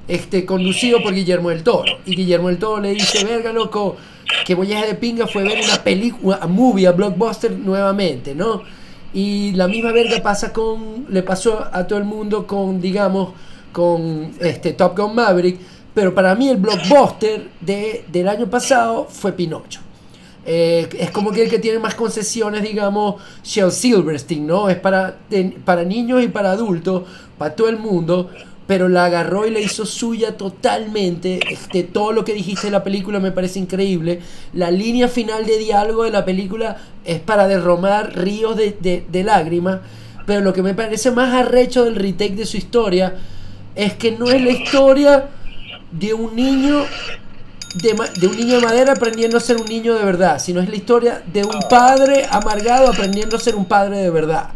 [0.07, 1.99] este, conducido por Guillermo del Toro.
[2.05, 3.97] Y Guillermo del Toro le dice, verga loco,
[4.45, 8.63] que Voyaje de Pinga fue ver una película, a movie, a blockbuster nuevamente, ¿no?
[9.13, 13.29] Y la misma verga pasa con, le pasó a todo el mundo con, digamos,
[13.77, 15.59] con este, Top Gun Maverick,
[15.93, 19.81] pero para mí el blockbuster de, del año pasado fue Pinocho.
[20.47, 24.67] Eh, es como que el que tiene más concesiones, digamos, Shell Silverstein, ¿no?
[24.67, 25.19] Es para,
[25.63, 27.03] para niños y para adultos,
[27.37, 28.31] para todo el mundo,
[28.65, 31.39] pero la agarró y la hizo suya totalmente.
[31.47, 34.21] Este, todo lo que dijiste de la película me parece increíble.
[34.53, 39.81] La línea final de diálogo de la película es para derromar ríos de, de lágrimas,
[40.25, 43.13] pero lo que me parece más arrecho del retake de su historia
[43.77, 45.29] es que no es la historia
[45.91, 46.83] de un niño
[47.75, 50.75] de, un niño de madera aprendiendo a ser un niño de verdad, sino es la
[50.75, 54.49] historia de un padre amargado aprendiendo a ser un padre de verdad.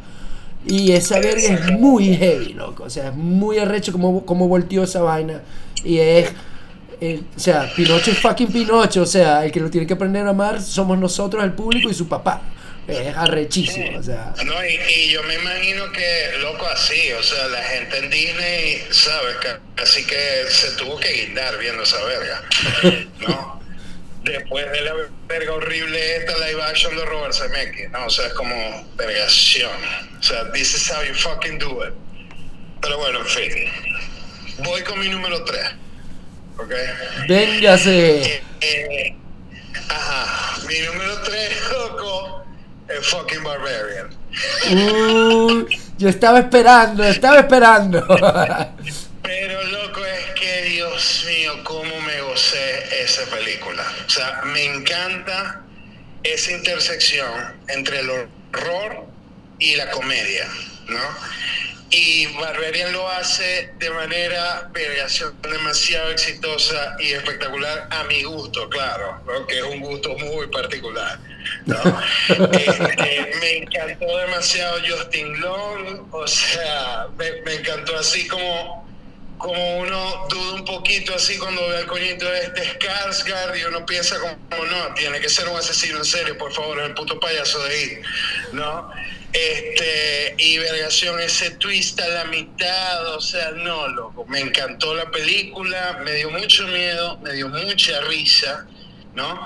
[0.65, 2.83] Y esa verga es muy heavy, loco.
[2.83, 5.41] O sea, es muy arrecho como, como volteó esa vaina.
[5.83, 6.29] Y es.
[7.35, 9.01] o sea, Pinocho es fucking Pinocho.
[9.01, 11.93] O sea, el que lo tiene que aprender a amar somos nosotros, el público y
[11.93, 12.41] su papá
[12.87, 14.33] es arrechísimo, o sea.
[14.43, 19.35] No, y, yo me imagino que, loco, así, o sea, la gente en Disney, ¿sabes?
[19.77, 22.43] Así que se tuvo que guindar viendo esa verga,
[23.19, 23.61] ¿no?
[24.23, 24.93] Después de la
[25.27, 28.05] verga horrible esta live action de Robert Zemeckis, ¿no?
[28.05, 29.71] O sea, es como vergación.
[30.19, 31.93] O sea, this is how you fucking do it.
[32.81, 33.51] Pero bueno, en fin.
[34.59, 35.61] Voy con mi número 3.
[36.57, 36.73] ¿Ok?
[37.27, 38.21] Véngase.
[38.21, 39.15] Eh, eh,
[39.89, 42.40] ajá, mi número 3, loco
[43.01, 44.09] fucking barbarian.
[45.97, 48.05] Yo estaba esperando, estaba esperando.
[49.23, 53.83] Pero loco, es que Dios mío, cómo me gocé esa película.
[54.05, 55.61] O sea, me encanta
[56.23, 59.05] esa intersección entre el horror
[59.59, 60.47] y la comedia,
[60.87, 60.99] ¿no?
[61.93, 69.21] Y Barbarian lo hace de manera vergación demasiado exitosa y espectacular a mi gusto, claro,
[69.47, 71.19] que es un gusto muy particular.
[72.29, 78.81] Este, me encantó demasiado Justin Long, o sea, me, encantó así como
[79.37, 83.83] como uno duda un poquito así cuando ve al coñito de este Skarsgård y uno
[83.87, 87.63] piensa como, no, tiene que ser un asesino en serio, por favor, el puto payaso
[87.63, 88.01] de ahí,
[88.53, 88.91] ¿no?
[89.33, 95.09] Este, y vergación, ese twist a la mitad, o sea, no, loco, me encantó la
[95.09, 98.67] película, me dio mucho miedo, me dio mucha risa,
[99.15, 99.39] ¿no?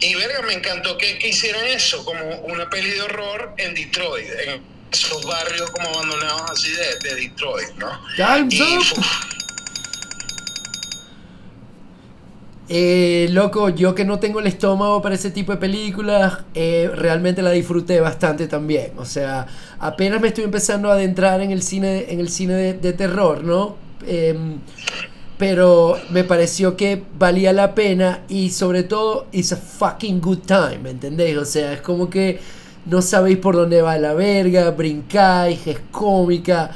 [0.00, 4.26] Y verga, me encantó que, que hicieran eso, como una peli de horror en Detroit,
[4.46, 7.88] en esos barrios como abandonados así de, de Detroit, ¿no?
[7.88, 9.04] Up.
[12.68, 17.40] Eh, loco, yo que no tengo el estómago para ese tipo de películas, eh, realmente
[17.40, 18.92] la disfruté bastante también.
[18.96, 19.46] O sea,
[19.78, 23.44] apenas me estoy empezando a adentrar en el cine, en el cine de, de terror,
[23.44, 23.76] ¿no?
[24.04, 24.58] Em,
[25.38, 30.78] pero me pareció que valía la pena y sobre todo, it's a fucking good time,
[30.82, 31.36] ¿me entendéis?
[31.36, 32.40] O sea, es como que
[32.86, 36.70] no sabéis por dónde va la verga, brincáis, es cómica.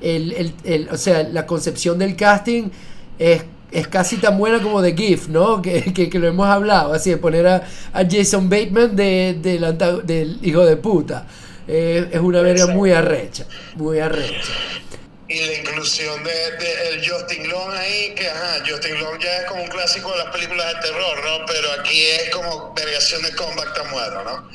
[0.00, 2.70] El, el, el, o sea, la concepción del casting
[3.18, 5.60] es, es casi tan buena como The Gift, ¿no?
[5.66, 7.56] Que, que, que lo hemos hablado, así de poner a,
[7.92, 11.26] a Jason Bateman de, de la, del hijo de puta.
[11.68, 13.44] Eh, es una verga muy arrecha,
[13.74, 14.52] muy arrecha.
[15.28, 19.46] Y la inclusión de, de, el Justin Long ahí, que ajá, Justin Long ya es
[19.46, 21.46] como un clásico de las películas de terror, ¿no?
[21.46, 24.48] Pero aquí es como vergación de comeback tan bueno, ¿no?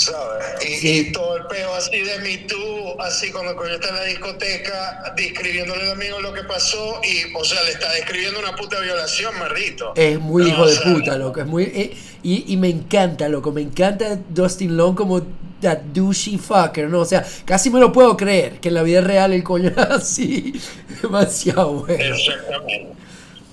[0.00, 0.64] ¿Sabes?
[0.66, 0.98] Y, sí.
[0.98, 5.14] y, todo el peo así de Me Too, así cuando coño está en la discoteca,
[5.16, 9.38] describiéndole al amigo lo que pasó y, o sea, le está describiendo una puta violación,
[9.38, 9.92] maldito.
[9.94, 11.64] Es muy no, hijo de o sea, puta, loco, es muy...
[11.64, 15.22] Eh, y, y, me encanta, loco, me encanta Dustin Long como
[15.60, 17.00] that douchey fucker, ¿no?
[17.00, 19.78] O sea, casi me lo puedo creer, que en la vida real el coño es
[19.78, 20.60] así,
[21.02, 22.02] demasiado bueno.
[22.02, 22.99] Exactamente.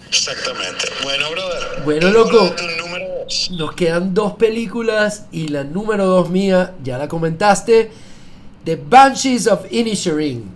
[0.07, 0.85] Exactamente.
[1.03, 1.83] Bueno, brother.
[1.83, 2.53] Bueno, loco.
[3.51, 7.91] Nos quedan dos películas y la número dos mía, ya la comentaste,
[8.63, 10.49] The Banshees of Inisherin.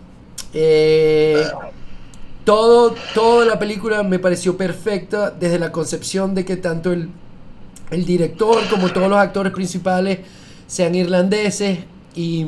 [0.53, 1.43] Eh,
[2.45, 7.09] todo, toda la película me pareció perfecta desde la concepción de que tanto el,
[7.91, 10.19] el director como todos los actores principales
[10.65, 11.79] sean irlandeses
[12.15, 12.45] y,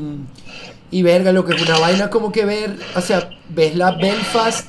[0.89, 4.67] y verga lo que es una vaina como que ver, o sea, ves la Belfast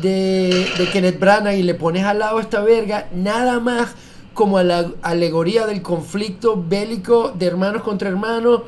[0.00, 3.94] de, Kenneth Branagh y le pones al lado esta verga, nada más
[4.34, 8.62] como a la alegoría del conflicto bélico de hermanos contra hermanos.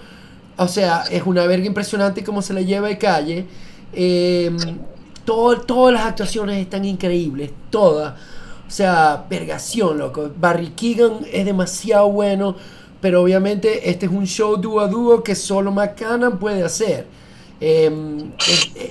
[0.56, 3.46] O sea, es una verga impresionante como se la lleva de calle.
[3.92, 4.54] Eh,
[5.24, 8.14] todo, todas las actuaciones están increíbles, todas.
[8.66, 10.30] O sea, vergación, loco.
[10.38, 12.56] Barry Keegan es demasiado bueno,
[13.00, 17.06] pero obviamente este es un show dúo a dúo que solo McCann puede hacer.
[17.60, 17.90] Eh,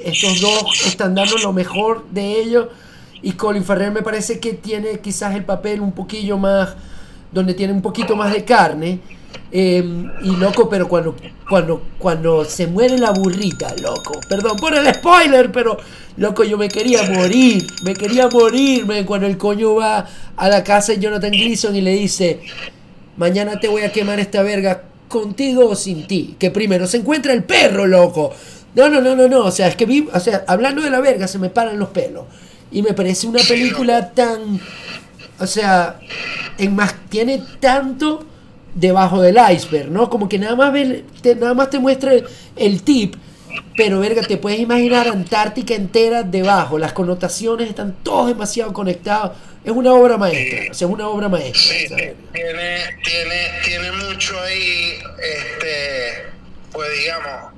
[0.06, 2.68] estos dos están dando lo mejor de ellos
[3.24, 6.76] y Colin Farrell me parece que tiene quizás el papel un poquillo más,
[7.32, 9.00] donde tiene un poquito más de carne.
[9.56, 9.84] Eh,
[10.24, 11.16] y loco, pero cuando,
[11.48, 15.78] cuando, cuando se muere la burrita, loco, perdón por el spoiler, pero
[16.18, 20.94] loco, yo me quería morir, me quería morirme cuando el coño va a la casa
[20.94, 22.42] de Jonathan Gleason y le dice,
[23.16, 26.36] mañana te voy a quemar esta verga contigo o sin ti.
[26.40, 28.32] Que primero se encuentra el perro, loco.
[28.76, 29.46] No, no, no, no, no.
[29.46, 31.90] O sea, es que vi, o sea, hablando de la verga se me paran los
[31.90, 32.26] pelos.
[32.72, 34.60] Y me parece una película tan.
[35.40, 36.00] O sea,
[36.58, 38.26] en más, tiene tanto
[38.74, 40.10] debajo del iceberg, ¿no?
[40.10, 42.26] Como que nada más, ve, te, nada más te muestra el,
[42.56, 43.16] el tip,
[43.76, 46.78] pero verga, te puedes imaginar Antártica entera debajo.
[46.78, 49.38] Las connotaciones están todos demasiado conectados.
[49.64, 51.62] Es una obra maestra, o sea, es una obra maestra.
[51.62, 56.26] Sí, tiene, tiene, tiene mucho ahí, este,
[56.72, 57.54] pues digamos,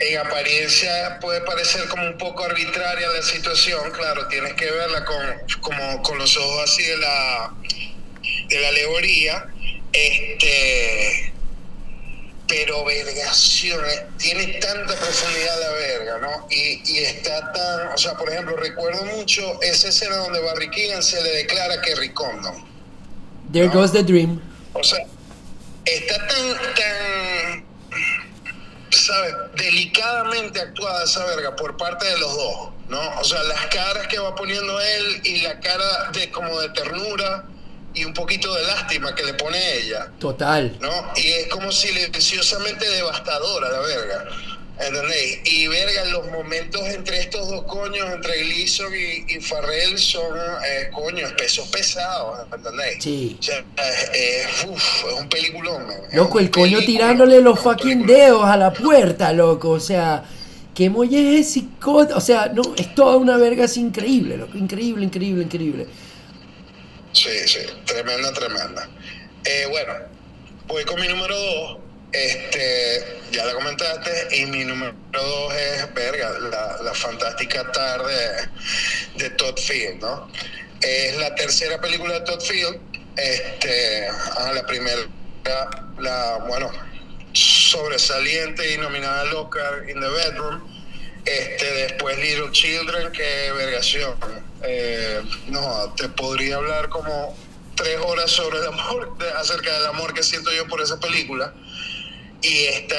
[0.00, 5.18] en apariencia puede parecer como un poco arbitraria la situación, claro, tienes que verla con,
[5.60, 7.54] como, con los ojos así de la,
[8.48, 9.46] de la alegoría,
[9.92, 11.32] este,
[12.46, 13.80] pero vergación,
[14.18, 16.46] tiene tanta profundidad la verga, ¿no?
[16.50, 21.02] Y, y, está tan, o sea, por ejemplo, recuerdo mucho esa escena donde Barry Keegan
[21.02, 22.64] se le declara que Condon.
[23.52, 24.40] There goes the dream.
[24.74, 25.06] O sea,
[25.84, 27.64] está tan, tan
[28.90, 29.34] ¿sabes?
[29.56, 33.20] Delicadamente actuada esa verga por parte de los dos, ¿no?
[33.20, 37.46] O sea, las caras que va poniendo él y la cara de como de ternura
[37.94, 40.10] y un poquito de lástima que le pone ella.
[40.18, 40.76] Total.
[40.80, 40.90] ¿No?
[41.16, 44.24] Y es como silenciosamente devastadora la verga.
[44.78, 45.38] ¿Entendéis?
[45.44, 50.90] Y verga, los momentos entre estos dos coños, entre Gleason y, y Farrell, son eh,
[50.92, 52.96] coños, pesos pesados, ¿entendéis?
[52.98, 53.36] Sí.
[53.38, 53.64] O sea,
[54.12, 55.96] eh, uf, es un peliculón, man.
[56.12, 59.70] Loco, el coño tirándole los fucking dedos a la puerta, loco.
[59.70, 60.24] O sea,
[60.74, 64.58] qué molle es ese O sea, no, es toda una verga así increíble, loco.
[64.58, 65.86] Increíble, increíble, increíble.
[67.14, 68.88] Sí, sí, tremenda, tremenda.
[69.44, 69.94] Eh, bueno,
[70.66, 71.78] voy con mi número dos
[72.14, 78.48] este, ya la comentaste, y mi número dos es, verga, la, fantástica tarde
[79.16, 80.30] de Todd Field, ¿no?
[80.80, 82.78] Es la tercera película de Todd Field,
[83.16, 84.08] este,
[84.54, 85.02] la primera,
[85.98, 86.70] la, bueno,
[87.32, 90.73] sobresaliente y nominada al Oscar in the Bedroom,
[91.24, 94.14] este, después Little Children, que vergación.
[94.62, 97.36] Eh, no, te podría hablar como
[97.74, 101.52] tres horas sobre el amor, acerca del amor que siento yo por esa película.
[102.42, 102.96] Y esta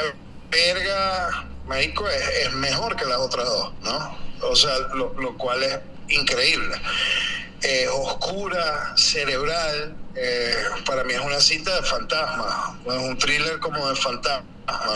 [0.50, 4.18] verga, México es, mejor que las otras dos, ¿no?
[4.42, 6.76] O sea, lo, cual es increíble.
[7.92, 10.56] oscura, cerebral, eh,
[10.86, 14.46] para mí es una cita de fantasma, es un thriller como de fantasma,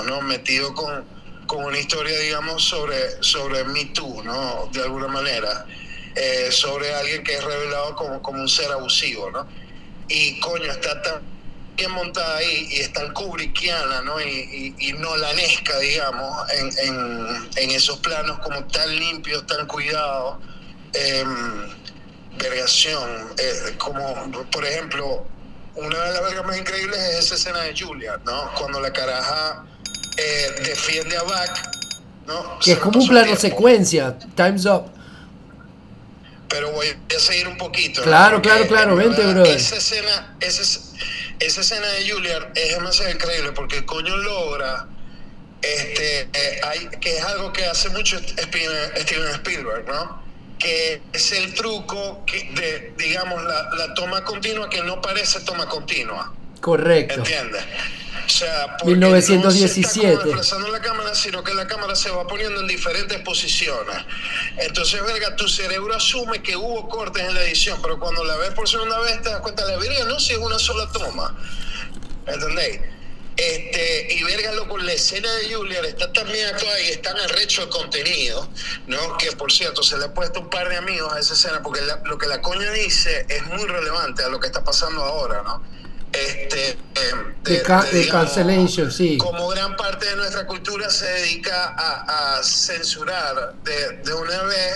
[0.06, 0.22] ¿no?
[0.22, 1.04] Metido con,
[1.50, 4.70] con una historia, digamos, sobre, sobre Me Too, ¿no?
[4.72, 5.66] De alguna manera.
[6.14, 9.48] Eh, sobre alguien que es revelado como, como un ser abusivo, ¿no?
[10.08, 11.22] Y coño, está tan
[11.76, 14.22] bien montada ahí y es tan kubrickiana, ¿no?
[14.22, 20.38] Y, y, y nolanesca, digamos, en, en, en, esos planos como tan limpios, tan cuidados.
[20.94, 21.26] Eh,
[22.38, 25.26] vergación, eh, como por ejemplo,
[25.76, 28.52] una de las vergas más increíbles es esa escena de Julia, ¿no?
[28.56, 29.66] Cuando la caraja
[30.20, 31.70] eh, defiende a Back,
[32.28, 32.60] ¿no?
[32.60, 35.00] Que es como un plano secuencia, Time's Up
[36.50, 38.02] pero voy a seguir un poquito.
[38.02, 39.56] Claro, claro, claro, vente, brother.
[39.56, 40.64] Esa escena, esa,
[41.40, 44.88] esa escena de Julian es demasiado increíble porque el coño logra,
[45.62, 50.24] este, eh, hay, que es algo que hace mucho Steven Spielberg, ¿no?
[50.58, 55.68] Que es el truco que de, digamos, la, la toma continua que no parece toma
[55.68, 56.34] continua.
[56.62, 57.16] Correcto.
[57.16, 57.64] ¿Entiendes?
[58.26, 60.14] O sea, 1917.
[60.14, 63.96] No se desplazando la cámara, sino que la cámara se va poniendo en diferentes posiciones.
[64.58, 68.52] Entonces, verga, tu cerebro asume que hubo cortes en la edición, pero cuando la ves
[68.52, 71.36] por segunda vez te das cuenta, la verga no si es una sola toma.
[72.28, 72.82] ¿Entendéis?
[73.36, 77.30] Este, y verga, loco, la escena de Julian está también actuada y está en el
[77.30, 78.48] recho de contenido,
[78.86, 79.18] ¿no?
[79.18, 81.82] Que por cierto, se le ha puesto un par de amigos a esa escena porque
[82.04, 85.79] lo que la coña dice es muy relevante a lo que está pasando ahora, ¿no?
[86.14, 86.78] Este,
[87.44, 89.18] de, cancellation, sí.
[89.18, 94.76] Como gran parte de nuestra cultura se dedica a, censurar de, una vez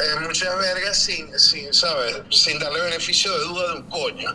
[0.00, 2.16] eh, muchas vergas sin, sin, ¿sabes?
[2.30, 4.34] Sin darle beneficio de duda de un coño.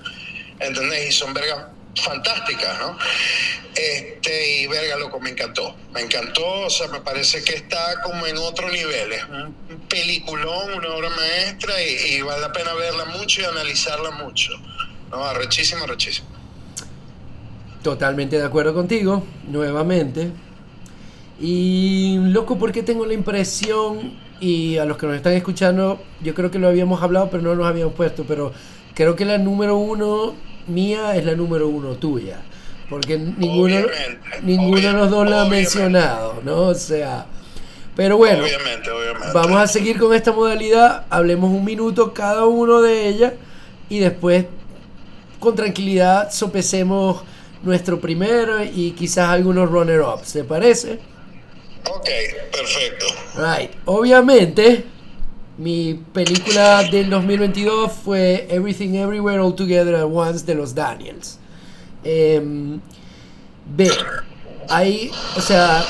[0.60, 1.10] ¿Entendés?
[1.10, 2.98] Y son vergas fantásticas, ¿no?
[3.76, 5.76] Este, y verga, loco, me encantó.
[5.92, 9.14] Me encantó, o sea, me parece que está como en otro nivel.
[9.14, 9.56] Es un
[9.88, 14.52] peliculón, una obra maestra y, y vale la pena verla mucho y analizarla mucho.
[15.12, 16.39] No, arrechísimo, arrechísimo.
[17.90, 20.30] Totalmente de acuerdo contigo, nuevamente.
[21.40, 26.52] Y loco, porque tengo la impresión, y a los que nos están escuchando, yo creo
[26.52, 28.52] que lo habíamos hablado, pero no nos habíamos puesto, pero
[28.94, 30.36] creo que la número uno
[30.68, 32.42] mía es la número uno tuya.
[32.92, 33.78] Porque ninguno,
[34.44, 36.68] ninguno de los dos la ha mencionado, ¿no?
[36.68, 37.26] O sea,
[37.96, 38.44] pero bueno,
[39.34, 43.34] vamos a seguir con esta modalidad, hablemos un minuto cada uno de ellas
[43.90, 44.46] y después
[45.40, 47.24] con tranquilidad sopesemos
[47.64, 51.00] nuestro primero y quizás algunos runner-ups, ¿te parece?
[51.90, 52.10] Ok,
[52.52, 53.06] perfecto.
[53.38, 53.72] Right.
[53.86, 54.86] Obviamente,
[55.58, 61.40] mi película del 2022 fue Everything Everywhere All Together at Once de los Daniels.
[62.04, 62.42] Eh,
[63.76, 63.92] ve,
[64.70, 65.84] ahí, o sea,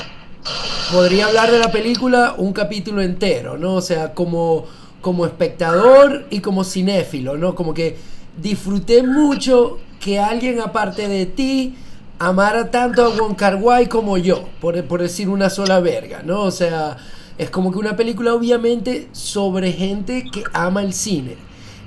[0.92, 3.74] podría hablar de la película un capítulo entero, ¿no?
[3.74, 4.66] O sea, como,
[5.00, 7.54] como espectador y como cinéfilo, ¿no?
[7.54, 7.96] Como que
[8.40, 11.76] disfruté mucho que alguien aparte de ti
[12.18, 16.42] amara tanto a Wong Kar como yo, por, por, decir una sola verga, ¿no?
[16.42, 16.96] O sea,
[17.38, 21.36] es como que una película obviamente sobre gente que ama el cine.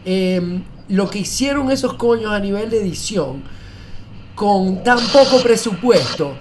[0.06, 3.44] Em, lo que hicieron esos coños a nivel de edición,
[4.36, 6.36] con tan poco presupuesto,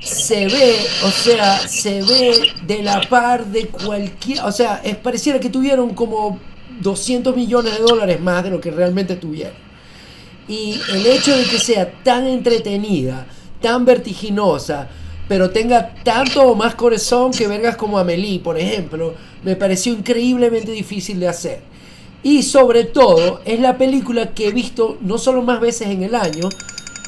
[0.00, 5.38] se ve, o sea, se ve de la par de cualquier, o sea, es, pareciera
[5.38, 6.38] que tuvieron como
[6.80, 9.69] 200 millones de dólares más de lo que realmente tuvieron.
[10.50, 13.24] Y el hecho de que sea tan entretenida,
[13.62, 14.88] tan vertiginosa,
[15.28, 20.72] pero tenga tanto o más corazón que vergas como Amelie, por ejemplo, me pareció increíblemente
[20.72, 21.60] difícil de hacer.
[22.24, 26.16] Y sobre todo, es la película que he visto no solo más veces en el
[26.16, 26.48] año,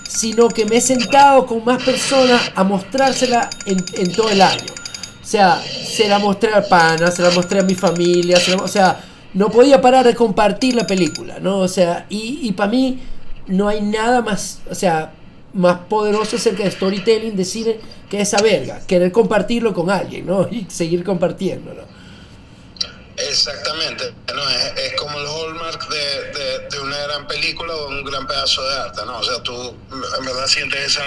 [0.09, 4.73] sino que me he sentado con más personas a mostrársela en, todo el año.
[5.21, 9.05] O sea, se la mostré a Pana, se la mostré a mi familia, o sea,
[9.35, 11.59] no podía parar de compartir la película, ¿no?
[11.59, 13.01] O sea, y para mí
[13.47, 15.13] no hay nada más, o sea,
[15.55, 17.77] más poderoso acerca de storytelling de cine
[18.09, 20.49] que esa verga, querer compartirlo con alguien, ¿no?
[20.51, 21.92] Y seguir compartiéndolo.
[23.29, 28.63] Exactamente, no, es, como el hallmark de, de, una gran película o un gran pedazo
[28.69, 29.19] de arte, ¿no?
[29.19, 29.77] O sea, tú
[30.19, 31.05] en verdad sientes esa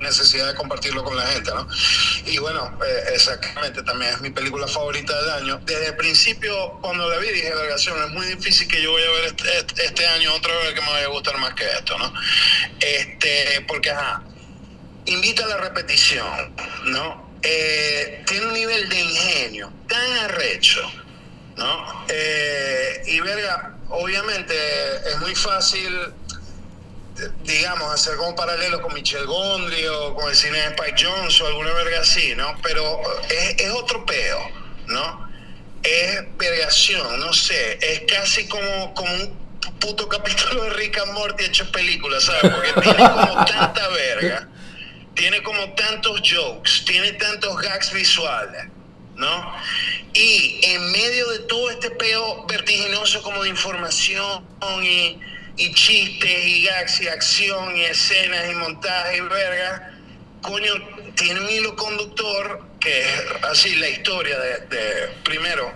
[0.00, 1.66] necesidad de compartirlo con la gente, ¿no?
[2.26, 5.60] Y bueno, eh, exactamente, también es mi película favorita del año.
[5.64, 9.12] Desde el principio, cuando la vi, dije, vergación, es muy difícil que yo vaya a
[9.12, 12.12] ver este, este, año otra vez que me vaya a gustar más que esto, ¿no?
[12.80, 14.22] Este, porque, ajá,
[15.06, 16.54] invita a la repetición,
[16.84, 17.28] ¿no?
[17.42, 20.90] Eh, tiene un nivel de ingenio tan arrecho
[21.58, 22.04] ¿no?
[22.08, 24.54] Eh, y verga, obviamente
[25.10, 26.12] es muy fácil,
[27.42, 31.46] digamos, hacer como paralelo con Michel Gondry o con el cine de Spike Jones o
[31.48, 32.56] alguna verga así, ¿no?
[32.62, 34.38] Pero es, otro peo,
[34.86, 35.28] ¿no?
[35.82, 39.36] Es vergación, no sé, es casi como, como un
[39.80, 42.52] puto capítulo de Rick and Morty hecho película, ¿sabes?
[42.52, 44.48] Porque tiene como tanta verga,
[45.14, 48.68] tiene como tantos jokes, tiene tantos gags visuales
[49.18, 49.52] ¿no?
[50.18, 54.44] Y en medio de todo este peo vertiginoso como de información
[54.82, 55.16] y,
[55.74, 59.96] chistes y gags y acción y escenas y montaje y verga,
[60.42, 60.72] coño,
[61.14, 65.72] tiene un hilo conductor que es así la historia de, primero,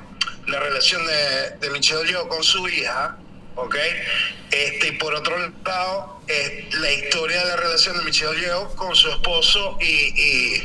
[0.49, 3.16] la relación de, Michelle Yeoh con su hija,
[3.55, 3.76] ¿ok?
[4.51, 6.20] Este, y por otro lado,
[6.80, 10.64] la historia de la relación de Michelle Yeoh con su esposo y, y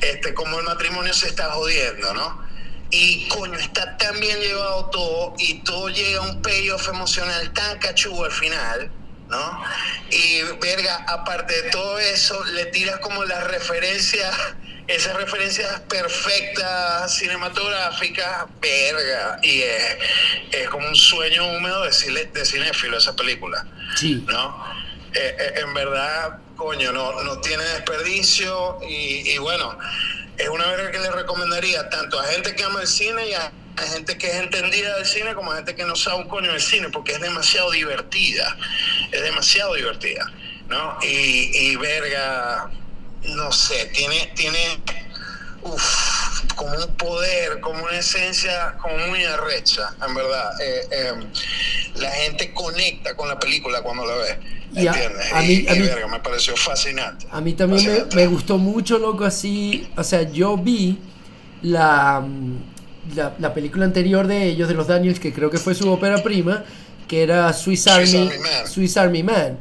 [0.00, 2.45] este, como el matrimonio se está jodiendo, ¿no?
[2.90, 7.78] Y coño, está tan bien llevado todo y todo llega a un payoff emocional tan
[7.78, 8.90] cachugo al final,
[9.28, 9.64] ¿no?
[10.10, 14.34] Y verga, aparte de todo eso, le tiras como las referencias,
[14.86, 19.96] esas referencias perfectas cinematográficas, verga, y es,
[20.52, 23.66] es como un sueño húmedo de, de cinéfilo esa película,
[23.96, 24.24] sí.
[24.28, 24.64] ¿no?
[25.12, 29.78] Eh, eh, en verdad, coño, no, no tiene desperdicio y, bueno,
[30.38, 33.52] es una verga que le recomendaría tanto a gente que ama el cine y a,
[33.90, 36.62] gente que es entendida del cine como a gente que no sabe un coño del
[36.62, 38.56] cine, porque es demasiado divertida,
[39.12, 40.32] es demasiado divertida,
[40.68, 40.96] ¿no?
[41.02, 42.70] Y, y verga,
[43.22, 44.80] no sé, tiene, tiene,
[45.66, 50.50] uff, como un poder, como una esencia, como muy arrecha, en verdad.
[50.60, 51.12] Eh,
[51.96, 54.38] la gente conecta con la película cuando la ve.
[54.72, 54.92] Y a,
[55.42, 55.66] mí,
[56.10, 57.26] me pareció fascinante.
[57.30, 59.88] A mí también me, gustó mucho, loco, así.
[59.96, 60.98] O sea, yo vi
[61.62, 62.22] la,
[63.38, 66.64] la, película anterior de ellos, de los Daniels, que creo que fue su ópera prima,
[67.06, 68.30] que era Swiss Army,
[68.64, 69.58] Swiss Army Man.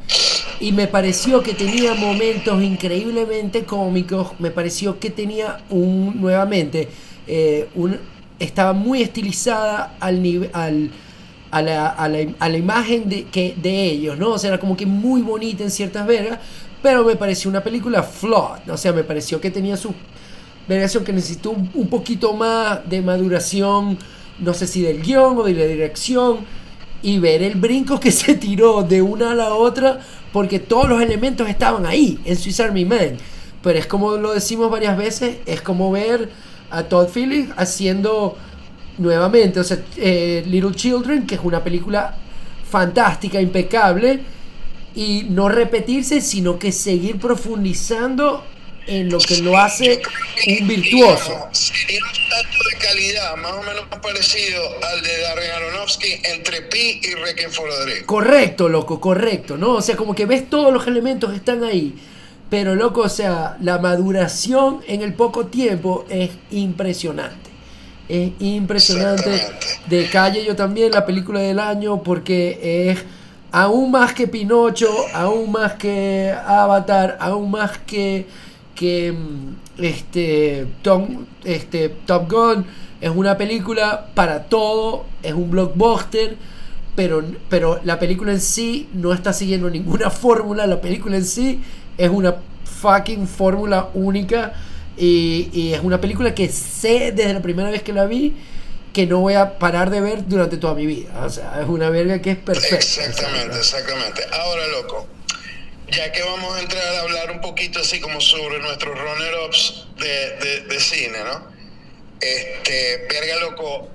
[0.59, 4.31] Y me pareció que tenía momentos increíblemente cómicos.
[4.39, 6.87] Me pareció que tenía un, nuevamente,
[7.27, 7.97] eh, un,
[8.39, 10.49] estaba muy estilizada al nivel.
[10.53, 10.91] Al,
[11.51, 14.31] a la, a la, a la imagen de, que, de ellos, ¿no?
[14.31, 16.39] O sea, era como que muy bonita en ciertas vergas,
[16.81, 19.93] pero me pareció una película flawed, o sea, me pareció que tenía su
[20.67, 23.97] vergación que necesitó un, poquito más de maduración,
[24.39, 26.39] no sé si del guion o de la dirección,
[27.05, 29.99] y ver el brinco que se tiró de una a la otra,
[30.33, 33.17] porque todos los elementos estaban ahí, en Swiss Army Man.
[33.61, 36.31] Pero es como lo decimos varias veces, es como ver
[36.71, 38.35] a Todd Phillips haciendo
[38.97, 42.15] nuevamente, o sea, eh, Little Children, que es una película
[42.67, 44.21] fantástica, impecable,
[44.95, 48.43] y no repetirse, sino que seguir profundizando
[48.87, 50.01] en lo que lo hace
[50.47, 51.47] un virtuoso.
[51.51, 57.01] Sería un salto de calidad más o menos parecido al de Darren Aronofsky entre Pi
[57.03, 59.73] y Requiem for a Correcto, loco, correcto, ¿no?
[59.73, 61.95] O sea, como que ves todos los elementos están ahí.
[62.49, 67.49] Pero, loco, o sea, la maduración en el poco tiempo es impresionante.
[68.07, 69.41] Es impresionante.
[69.87, 73.03] De calle yo también la película del año porque es
[73.51, 78.27] aún más que Pinocho, aún más que Avatar, aún más que,
[78.75, 79.13] que
[79.77, 82.65] este, Tom, este, Top Gun.
[83.01, 86.37] Es una película para todo, es un blockbuster,
[86.95, 91.61] pero, pero la película en sí no está siguiendo ninguna fórmula, la película en sí
[91.97, 94.53] es una fucking fórmula única
[94.97, 98.33] y, es una película que sé desde la primera vez que la vi
[98.93, 101.25] que no voy a parar de ver durante toda mi vida.
[101.25, 102.77] O sea, es una verga que es perfecta.
[102.77, 104.21] Exactamente, exactamente.
[104.31, 105.05] Ahora, loco,
[105.89, 110.61] ya que vamos a entrar a hablar un poquito así como sobre nuestros runner-ups de,
[110.61, 111.47] de, cine, ¿no?
[112.19, 113.89] Este, verga, loco,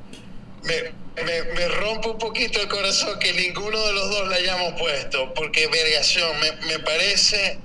[0.62, 0.92] me,
[1.24, 5.34] me, me, rompe un poquito el corazón que ninguno de los dos la hayamos puesto,
[5.34, 7.58] porque vergación, me, me parece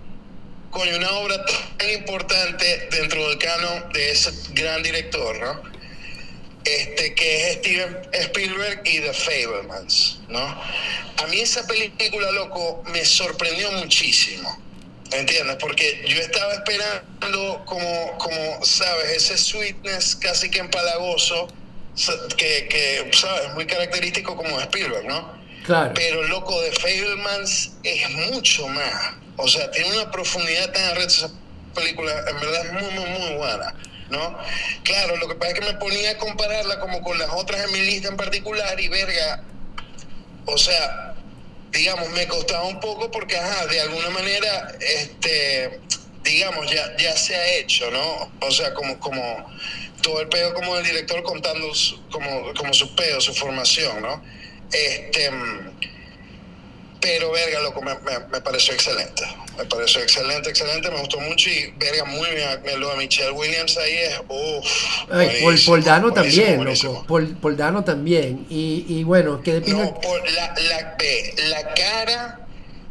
[0.75, 1.45] coño, una obra
[1.77, 5.74] tan importante dentro del canon de ese gran director, ¿no?
[6.65, 10.39] Este, que es Steven Spielberg y The Fablemans, ¿no?
[10.39, 14.49] A mí esa película, loco, me sorprendió muchísimo,
[15.11, 15.57] ¿entiendes?
[15.59, 21.47] Porque yo estaba esperando como, como, sabes, ese sweetness casi que empalagoso
[22.35, 23.53] que, que ¿sabes?
[23.53, 25.33] Muy característico como Spielberg, ¿no?
[25.65, 25.93] Claro.
[25.95, 29.13] Pero loco de Fablemans es mucho más.
[29.37, 31.31] O sea, tiene una profundidad tan arrecha esa
[31.75, 33.75] película, en verdad es muy, muy, muy buena.
[34.09, 34.37] ¿No?
[34.83, 37.71] Claro, lo que pasa es que me ponía a compararla como con las otras en
[37.71, 39.43] mi lista en particular y verga,
[40.45, 41.15] o sea,
[41.71, 45.79] digamos, me costaba un poco porque, ajá, de alguna manera, este,
[46.23, 48.31] digamos, ya, ya se ha hecho, ¿no?
[48.41, 49.49] O sea, como, como
[50.01, 51.67] todo el pedo como el director contando
[52.11, 54.23] como, como su pedo, su formación, ¿no?
[54.71, 55.31] Este,
[57.05, 57.93] pero verga, loco, me,
[58.31, 59.21] me, pareció excelente.
[59.55, 62.79] Me pareció excelente, excelente, me gustó mucho y verga, muy bien.
[62.79, 65.07] Lo de Michelle Williams ahí es, uff.
[65.07, 67.05] Paul, Paul Dano también, loco.
[67.07, 68.47] Paul, Paul, Dano también.
[68.49, 70.97] Y, y bueno, que de No, por la, la,
[71.49, 72.47] la cara,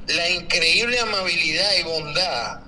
[0.06, 2.60] la increíble amabilidad y bondad.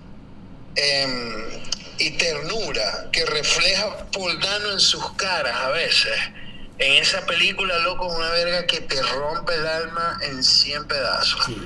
[0.75, 1.63] Eh,
[1.99, 6.13] y ternura que refleja Paul Dano en sus caras a veces.
[6.79, 11.45] En esa película, loco, una verga que te rompe el alma en 100 pedazos.
[11.47, 11.57] Sí.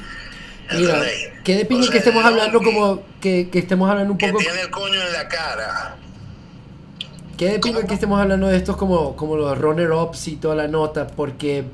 [0.72, 1.02] Mira,
[1.42, 4.38] qué de pingo que estemos hablando como que, que, estemos hablando un poco.
[4.38, 5.96] Que tiene el coño en la cara.
[7.36, 10.68] Qué de pingo que estemos hablando de estos como, como los runner-ups y toda la
[10.68, 11.64] nota, porque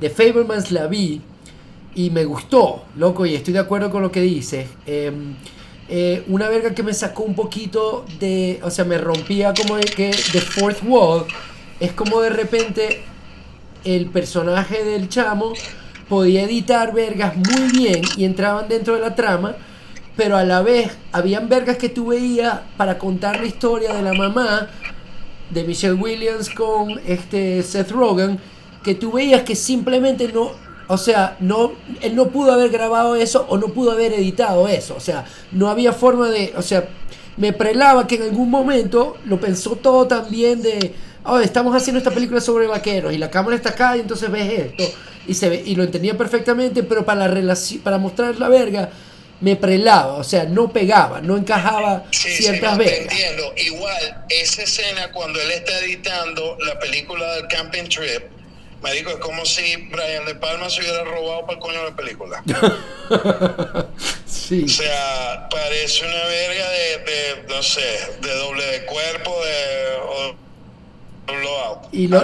[0.00, 1.20] The Fablemans la vi
[1.94, 4.68] y me gustó, loco, y estoy de acuerdo con lo que dices.
[4.86, 5.12] Eh,
[5.90, 8.60] eh, una verga que me sacó un poquito de.
[8.62, 10.10] O sea, me rompía como de que.
[10.32, 11.26] The Fourth Wall.
[11.80, 13.04] Es como de repente.
[13.84, 15.52] El personaje del chamo
[16.08, 19.54] podía editar vergas muy bien y entraban dentro de la trama.
[20.16, 24.14] Pero a la vez, habían vergas que tú veías para contar la historia de la
[24.14, 24.68] mamá
[25.50, 28.40] de Michelle Williams con este Seth Rogen.
[28.82, 30.50] Que tú veías que simplemente no,
[30.88, 34.96] o sea, no, él no pudo haber grabado eso o no pudo haber editado eso.
[34.96, 36.52] O sea, no había forma de.
[36.56, 36.88] O sea,
[37.36, 40.94] me prelaba que en algún momento lo pensó todo también de.
[41.28, 44.50] Oh, estamos haciendo esta película sobre vaqueros y la cámara está acá y entonces ves
[44.50, 44.84] esto.
[45.26, 48.90] Y, se ve, y lo entendía perfectamente, pero para, la para mostrar la verga
[49.40, 53.12] me prelaba, o sea, no pegaba, no encajaba ciertas sí, vergas.
[53.12, 53.52] entiendo.
[53.56, 58.38] Igual, esa escena cuando él está editando la película del Camping Trip
[58.80, 61.96] Marico, es como si Brian De Palma se hubiera robado para el coño de la
[61.96, 62.42] película.
[64.26, 64.64] sí.
[64.64, 70.37] O sea, parece una verga de, no sé, de doble de cuerpo, de...
[71.92, 72.22] y lo,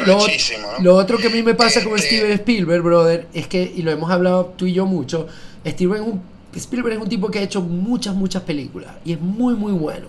[0.81, 3.83] lo, otro que a mí me pasa con este Steven Spielberg, brother, es que, y
[3.83, 5.27] lo hemos hablado tú y yo mucho,
[5.67, 6.23] Steven es un,
[6.55, 10.07] Spielberg es un tipo que ha hecho muchas, muchas películas y es muy, muy bueno.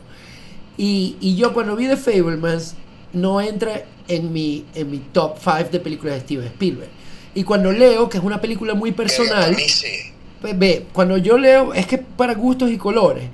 [0.78, 2.76] Y, y yo cuando vi The Fablemans,
[3.14, 6.90] no entra en mi, en mi top 5 de películas de Steven Spielberg.
[7.34, 9.56] Y cuando leo, que es una película muy personal,
[10.42, 13.26] pues, ve, cuando yo leo, es que para gustos y colores.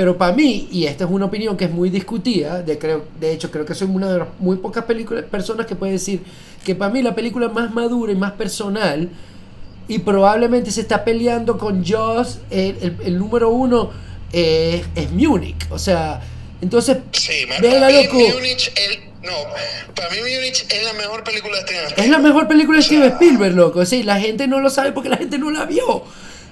[0.00, 3.34] Pero para mí, y esta es una opinión que es muy discutida, de, creo, de
[3.34, 6.22] hecho creo que soy una de las muy pocas películas, personas que puede decir
[6.64, 9.10] que para mí la película más madura y más personal,
[9.88, 13.90] y probablemente se está peleando con Joss, el, el, número uno
[14.32, 15.66] es Munich.
[15.68, 16.22] O sea,
[16.62, 18.16] entonces, sí, loco.
[18.38, 19.32] Munich, el no,
[19.94, 22.04] para mí Munich es la mejor película de Steven Spielberg.
[22.06, 23.84] Es la mejor película de Steven Spielberg, loco.
[23.84, 26.04] Sí, la gente no lo sabe porque la gente no la vio.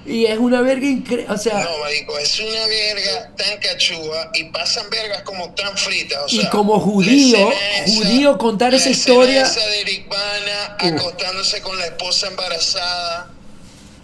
[0.05, 1.33] Y es una verga increíble.
[1.33, 6.23] O sea, no, marico, es una verga tan cachúa y pasan vergas como tan fritas.
[6.25, 7.51] O sea, y como judío,
[7.85, 9.43] judío contar esa historia.
[9.43, 9.79] Esa de
[10.79, 13.31] acostándose con la esposa embarazada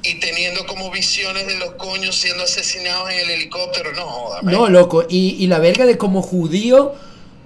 [0.03, 3.93] y teniendo como visiones de los coños siendo asesinados en el helicóptero.
[3.93, 5.05] No joda, No, loco.
[5.09, 6.93] Y, y la verga de como judío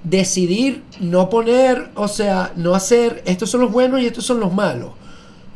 [0.04, 4.54] decidir no poner, o sea, no hacer, estos son los buenos y estos son los
[4.54, 4.91] malos.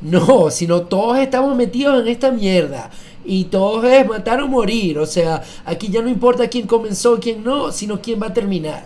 [0.03, 2.91] No, sino todos estamos metidos en esta mierda.
[3.25, 4.99] Y todos es matar o morir.
[4.99, 8.85] O sea, aquí ya no importa quién comenzó, quién no, sino quién va a terminar.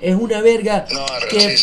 [0.00, 0.84] Es una verga
[1.30, 1.56] que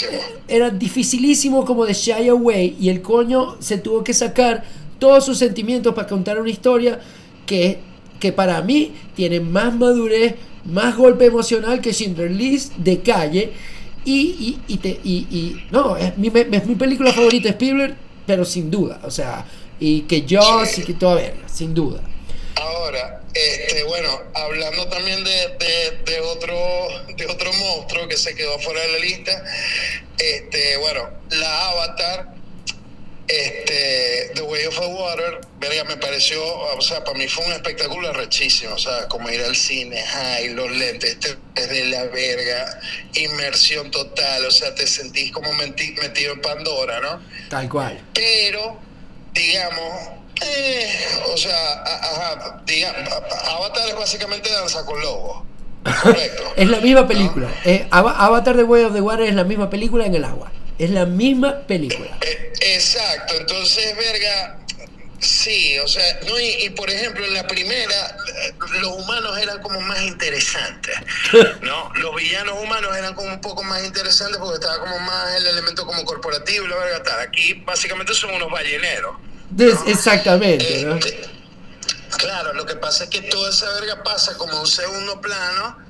[0.48, 2.76] era dificilísimo como de shy away.
[2.80, 4.64] Y el coño se tuvo que sacar
[4.98, 7.00] todos sus sentimientos para contar una historia
[7.46, 7.80] que,
[8.20, 10.36] que para mí tiene más madurez,
[10.66, 13.54] más golpe emocional que Schindler List de calle.
[14.04, 17.96] Y, y, y, y no, es mi, es mi película favorita, Spielberg,
[18.26, 19.00] pero sin duda.
[19.04, 19.46] O sea,
[19.80, 20.84] y que yo sí.
[20.84, 22.02] que toda verga, sin duda.
[22.56, 26.56] Ahora, este, bueno, hablando también de, de, de, otro,
[27.18, 29.44] de otro monstruo que se quedó fuera de la lista,
[30.18, 32.35] este, bueno, la Avatar
[33.28, 37.54] este, The Way of the Water, verga, me pareció, o sea, para mí fue un
[37.54, 42.04] espectáculo rechísimo, o sea, como ir al cine, ay, los lentes, este es de la
[42.06, 42.80] verga,
[43.16, 47.22] inmersión total, o sea, te sentís como metido en Pandora, ¿no?
[47.50, 48.00] Tal cual.
[48.14, 48.78] Pero,
[49.34, 50.10] digamos,
[50.42, 50.90] eh,
[51.34, 53.10] o sea, ajá, digamos,
[53.48, 55.44] Avatar es básicamente danza con lobos.
[56.02, 56.44] Correcto.
[56.56, 57.48] es la misma película.
[57.64, 60.52] Eh, Avatar The Way of the Water es la misma película en el agua.
[60.78, 62.18] Es la misma película.
[62.22, 64.60] Eh, exacto, entonces, verga,
[65.20, 68.18] sí, o sea, no, y, por ejemplo, en la primera,
[68.82, 70.96] los humanos eran como más interesantes,
[71.62, 71.92] ¿no?
[71.96, 75.86] Los villanos humanos eran como un poco más interesantes porque estaba como más el elemento
[75.86, 77.20] como corporativo y la verga tal.
[77.22, 79.16] Aquí básicamente son unos balleneros.
[79.88, 80.96] Exactamente, ¿no?
[80.96, 81.22] Este,
[82.18, 85.85] claro, lo que pasa es que toda esa verga pasa como un segundo plano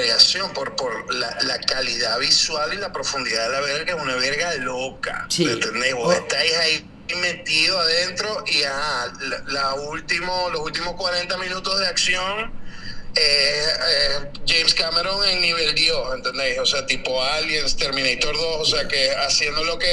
[0.00, 4.16] vergación por, por la, la, calidad visual y la profundidad de la verga, es una
[4.16, 5.26] verga loca.
[5.28, 5.44] Sí.
[5.44, 5.94] ¿Entendés?
[5.94, 6.12] Vos oh.
[6.12, 6.90] estáis ahí
[7.20, 9.12] metido adentro y ajá,
[9.46, 12.64] la, último, los últimos 40 minutos de acción
[13.16, 16.58] eh, James Cameron en nivel Dios, ¿entendéis?
[16.58, 19.86] O sea, tipo Aliens, Terminator 2, o sea, que haciendo lo que,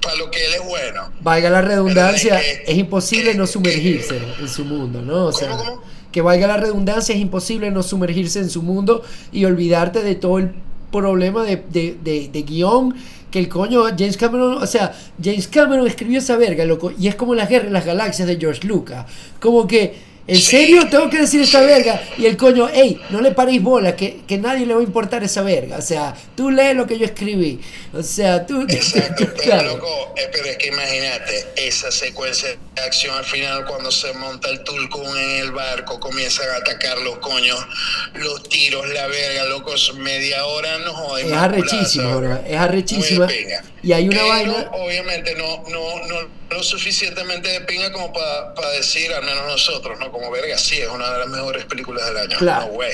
[0.00, 1.12] para lo que él es bueno.
[1.20, 5.26] Valga la redundancia, es imposible no sumergirse en su mundo, ¿no?
[5.26, 5.82] O sea, ¿cómo,
[6.12, 9.02] que valga la redundancia, es imposible no sumergirse en su mundo
[9.32, 10.52] y olvidarte de todo el
[10.92, 12.94] problema de, de, de, guion
[13.30, 17.14] que el coño James Cameron, o sea, James Cameron escribió esa verga, loco, y es
[17.14, 19.06] como las guerras las galaxias de George Lucas,
[19.40, 22.00] como que ¿En serio tengo que decir esta verga?
[22.16, 25.24] Y el coño, hey, no le paréis bola, que, que nadie le va a importar
[25.24, 25.78] esa verga.
[25.78, 27.60] O sea, tú lees lo que yo escribí.
[27.92, 28.62] O sea, tú.
[28.68, 33.90] Exacto, pero loco, eh, pero es que imagínate, esa secuencia de acción al final, cuando
[33.90, 37.58] se monta el Tulkun en el barco, comienzan a atacar los coños,
[38.14, 41.26] los tiros, la verga, locos, media hora no joder.
[41.26, 43.28] Es arrechísimo, bro, es arrechísima.
[43.82, 44.70] Y hay una vaina.
[44.72, 50.11] Obviamente no, no, no lo suficientemente de pinga como para decir, al menos nosotros, ¿no?
[50.12, 52.36] Como verga, sí, es una de las mejores películas del año.
[52.38, 52.66] Claro.
[52.66, 52.92] No way.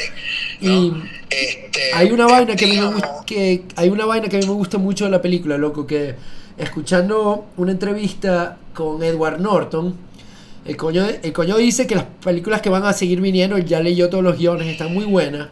[0.61, 0.93] Y
[1.29, 4.47] este, hay una vaina que, a mí me, que hay una vaina que a mí
[4.47, 6.15] me gusta mucho de la película, loco, que
[6.57, 9.97] escuchando una entrevista con Edward Norton,
[10.65, 13.81] el coño, el coño dice que las películas que van a seguir viniendo, él ya
[13.81, 15.49] leyó todos los guiones, están muy buenas,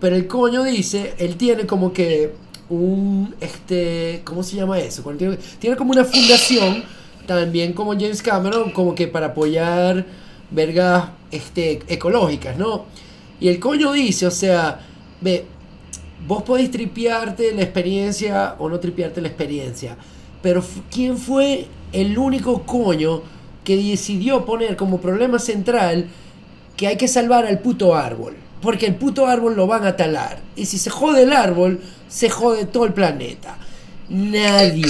[0.00, 2.32] pero el coño dice, él tiene como que
[2.70, 5.04] un, este, ¿cómo se llama eso?
[5.58, 6.82] tiene como una fundación
[7.26, 10.04] también como James Cameron, como que para apoyar
[10.50, 12.84] vergas este, ecológicas, ¿no?
[13.40, 14.80] Y el coño dice, o sea,
[15.20, 15.44] ve,
[16.26, 19.96] vos podés tripearte la experiencia o no tripearte la experiencia,
[20.42, 23.22] pero ¿quién fue el único coño
[23.64, 26.06] que decidió poner como problema central
[26.76, 28.36] que hay que salvar al puto árbol?
[28.60, 30.38] Porque el puto árbol lo van a talar.
[30.56, 33.58] Y si se jode el árbol, se jode todo el planeta.
[34.08, 34.86] Nadie,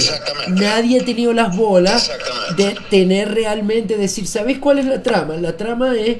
[0.47, 2.11] nadie ha tenido las bolas
[2.57, 5.37] de tener realmente, decir, ¿sabéis cuál es la trama?
[5.37, 6.17] La trama es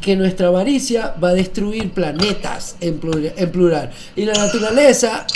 [0.00, 5.26] que nuestra avaricia va a destruir planetas en plural, Y la naturaleza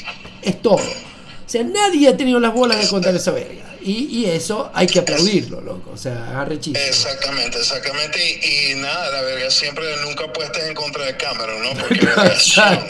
[0.43, 0.77] es todo.
[0.77, 3.63] O sea, nadie ha tenido las bolas de contar esa verga.
[3.83, 5.93] Y, eso hay que aplaudirlo, loco.
[5.93, 6.85] O sea, arrechísimo.
[6.85, 8.19] Exactamente, exactamente.
[8.21, 11.71] Y, nada, la verga siempre nunca puestas en contra de Cameron, ¿no?
[11.81, 12.01] Porque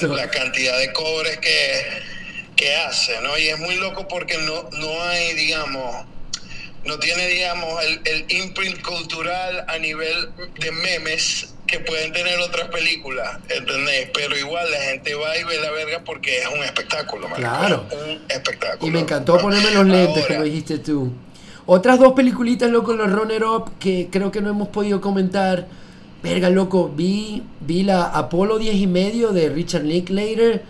[0.08, 2.15] la cantidad de cobres que
[2.56, 3.38] que hace, ¿no?
[3.38, 6.06] Y es muy loco porque no, no hay, digamos,
[6.84, 12.68] no tiene, digamos, el, el imprint cultural a nivel de memes que pueden tener otras
[12.68, 14.08] películas, ¿entendés?
[14.14, 17.38] Pero igual la gente va y ve la verga porque es un espectáculo, man.
[17.38, 17.86] Claro.
[17.92, 18.86] un espectáculo.
[18.86, 21.12] Y me encantó ponerme los lentes, como dijiste tú.
[21.66, 25.66] Otras dos peliculitas, loco, los Runner Up, que creo que no hemos podido comentar.
[26.22, 30.62] Verga, loco, vi, vi la Apolo 10 y medio de Richard Linklater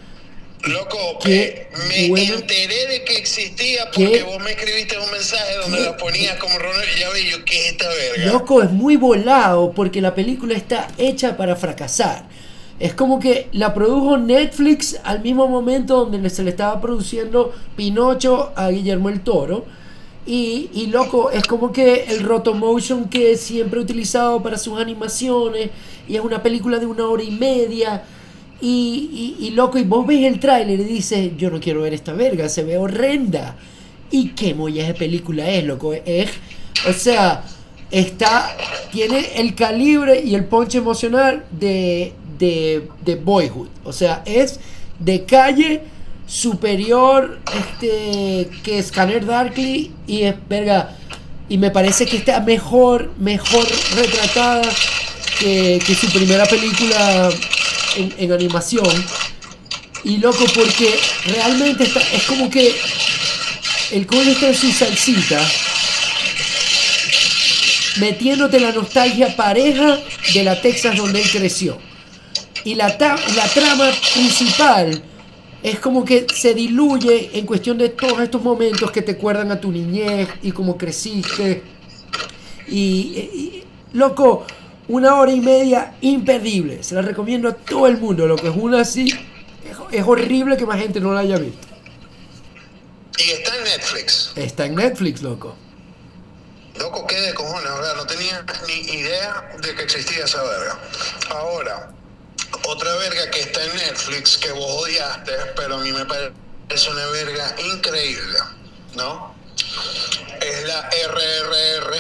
[0.67, 6.37] Loco, me enteré de que existía porque vos me escribiste un mensaje donde la ponías
[6.39, 8.33] como Ronald y ya vi yo, ¿qué es esta verga?
[8.33, 12.25] Loco, es muy volado porque la película está hecha para fracasar.
[12.81, 18.53] Es como que la produjo Netflix al mismo momento donde se le estaba produciendo Pinocho
[18.57, 19.65] a Guillermo el Toro.
[20.27, 25.71] Y, y loco, es como que el rotomotion que siempre he utilizado para sus animaciones.
[26.09, 28.03] Y es una película de una hora y media
[28.61, 32.13] y, y, loco, y vos ves el tráiler y dices, yo no quiero ver esta
[32.15, 33.57] verga, se ve horrenda.
[34.11, 35.93] ¿Y qué molla de película es, loco?
[35.93, 36.31] Es,
[36.89, 37.45] o sea,
[37.91, 38.57] está,
[38.93, 43.69] tiene el calibre y el ponche emocional de, de, de Boyhood.
[43.85, 44.59] O sea, es
[44.99, 45.83] de calle
[46.27, 50.97] superior este, que Scanner Darkly y es, verga,
[51.49, 54.63] y me parece que está mejor, mejor retratada
[55.39, 57.29] que, que su primera película
[57.97, 58.87] en, animación.
[60.05, 60.95] Y loco, porque
[61.27, 62.75] realmente está, es como que
[63.93, 65.41] el coño está en su salsita,
[67.99, 69.99] metiéndote la nostalgia pareja
[70.35, 71.79] de la Texas donde él creció.
[72.65, 75.03] Y la, la trama principal
[75.63, 79.61] es como que se diluye en cuestión de todos estos momentos que te acuerdan a
[79.61, 81.63] tu niñez y cómo creciste.
[82.69, 84.47] y loco,
[84.89, 86.83] una hora y media imperdible.
[86.83, 88.27] Se la recomiendo a todo el mundo.
[88.27, 89.09] Lo que es una así,
[89.93, 91.67] es, horrible que más gente no la haya visto.
[93.19, 94.33] Y está en Netflix.
[94.37, 95.57] Está en Netflix, loco.
[96.79, 97.97] Loco, qué de cojones, ¿verdad?
[97.97, 100.79] No tenía ni idea de que existía esa verga.
[101.31, 101.91] Ahora,
[102.69, 107.07] otra verga que está en Netflix que vos odiaste, pero a mí me parece una
[107.07, 108.39] verga increíble,
[108.95, 109.36] ¿no?
[110.41, 111.97] Es la RRR.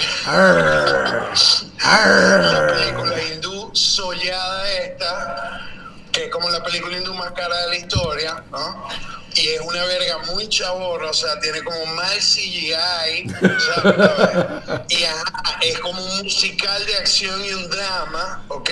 [2.42, 5.60] la película hindú sollada esta,
[6.12, 8.88] que es como la película hindú más cara de la historia, ¿no?
[9.36, 13.28] y es una verga muy chaborra, o sea, tiene como mal CGI,
[13.74, 14.86] ¿sabes?
[14.88, 15.04] y
[15.66, 18.70] es como un musical de acción y un drama, ¿ok?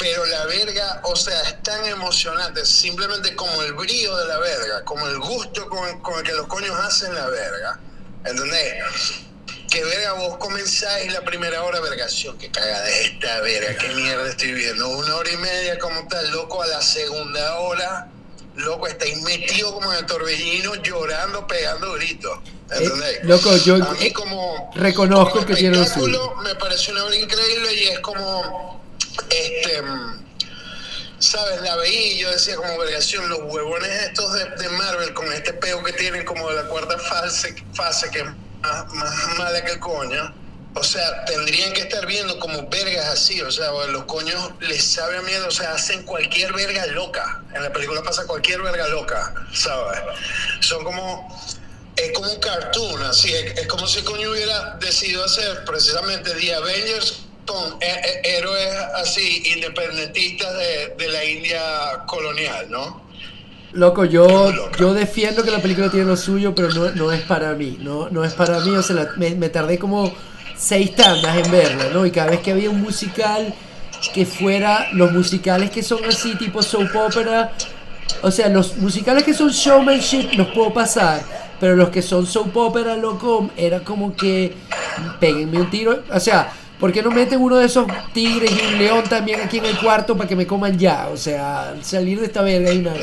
[0.00, 4.82] Pero la verga, o sea, es tan emocionante, simplemente como el brillo de la verga,
[4.84, 7.78] como el gusto con, el que los coños hacen la verga,
[8.24, 8.82] ¿entendés?
[9.70, 14.30] Que verga, vos comenzáis la primera hora, vergación, que caga de esta verga, qué mierda
[14.30, 18.08] estoy viendo, una hora y media como tal, loco, a la segunda hora
[18.56, 22.38] loco, estáis metido como en el torbellino, llorando, pegando gritos.
[22.70, 23.16] ¿Entendés?
[23.16, 26.42] Eh, loco, yo a mí como, reconozco que tiene un.
[26.42, 28.80] Me pareció una obra increíble y es como,
[29.30, 29.82] este,
[31.18, 35.32] sabes, la veía y yo decía como vergación, los huevones estos de, de, Marvel con
[35.32, 38.26] este peo que tienen como de la cuarta fase, fase que es
[38.60, 40.40] más, más mala que coño
[40.74, 45.18] o sea, tendrían que estar viendo como vergas así, o sea, los coños les sabe
[45.18, 47.42] a miedo, o sea, hacen cualquier verga loca.
[47.54, 50.00] En la película pasa cualquier verga loca, ¿sabes?
[50.60, 51.28] Son como,
[51.96, 57.22] es como un cartoon, así, es, como si coño hubiera decidido hacer precisamente The Avengers
[57.50, 61.60] con héroes así, independentistas de, de, la India
[62.06, 63.02] colonial, ¿no?
[63.72, 67.54] Loco, yo, yo defiendo que la película tiene lo suyo, pero no, no es para
[67.54, 70.12] mí, no, no es para mí, o sea, me, me tardé como
[70.56, 72.06] seis tandas en verla, ¿no?
[72.06, 73.52] Y cada vez que había un musical
[74.14, 77.52] que fuera los musicales que son así, tipo soap opera,
[78.22, 81.22] o sea, los musicales que son showmanship los puedo pasar,
[81.58, 84.54] pero los que son soap opera, loco, era como que
[85.18, 88.78] peguenme un tiro, o sea, ¿por qué no meten uno de esos tigres y un
[88.78, 91.08] león también aquí en el cuarto para que me coman ya?
[91.08, 92.94] O sea, salir de esta verga y una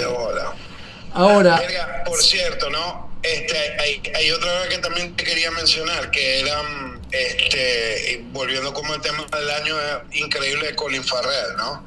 [1.13, 1.61] Ahora.
[2.05, 3.07] por cierto, ¿no?
[3.23, 9.01] Este, hay, hay otra que también te quería mencionar, que eran este, volviendo como el
[9.01, 9.75] tema del año
[10.13, 11.86] increíble de Colin Farrell, ¿no?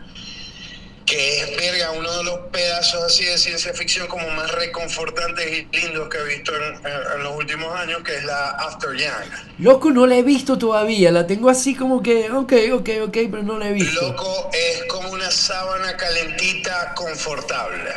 [1.11, 5.77] Que es, verga, uno de los pedazos así de ciencia ficción como más reconfortantes y
[5.77, 9.59] lindos que he visto en, los últimos años, que es la After Young.
[9.59, 13.43] Loco, no la he visto todavía, la tengo así como que, ok, ok, ok, pero
[13.43, 14.01] no la he visto.
[14.01, 17.91] Loco, es como una sábana calentita confortable.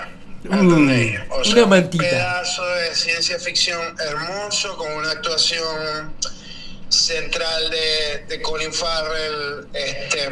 [0.50, 2.04] una mantita.
[2.04, 6.16] Un pedazo de ciencia ficción hermoso, con una actuación
[6.90, 10.30] central de, de Colin Farrell, este,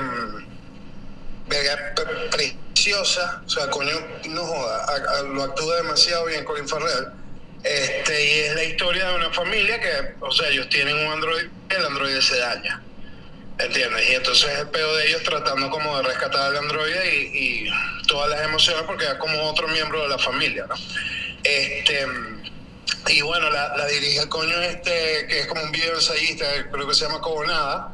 [2.31, 3.95] preciosa, o sea, coño,
[4.29, 7.07] no joda, lo actúa demasiado bien Colin Farrell.
[7.63, 11.47] Este, y es la historia de una familia que, o sea, ellos tienen un android,
[11.69, 12.81] el androide se daña.
[13.59, 14.09] ¿Entiendes?
[14.09, 17.69] Y entonces el peor de ellos tratando como de rescatar al androide y,
[18.07, 20.75] todas las emociones porque es como otro miembro de la familia, ¿no?
[21.43, 22.05] Este
[23.07, 27.05] y bueno, la, dirige coño este, que es como un video ensayista, creo que se
[27.05, 27.93] llama Como Nada.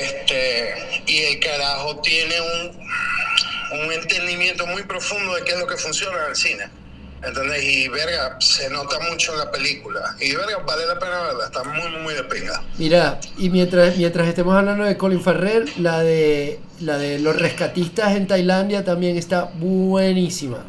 [0.00, 5.76] Este, y el carajo tiene un, un entendimiento muy profundo de qué es lo que
[5.76, 6.64] funciona en el cine.
[7.24, 7.62] ¿Entendés?
[7.62, 10.16] Y verga, se nota mucho en la película.
[10.20, 12.62] Y verga, vale la pena verla, está muy, muy de pinga.
[12.78, 18.16] Mira, y mientras, mientras estemos hablando de Colin Farrell, la de, la de los rescatistas
[18.16, 20.64] en Tailandia también está buenísima.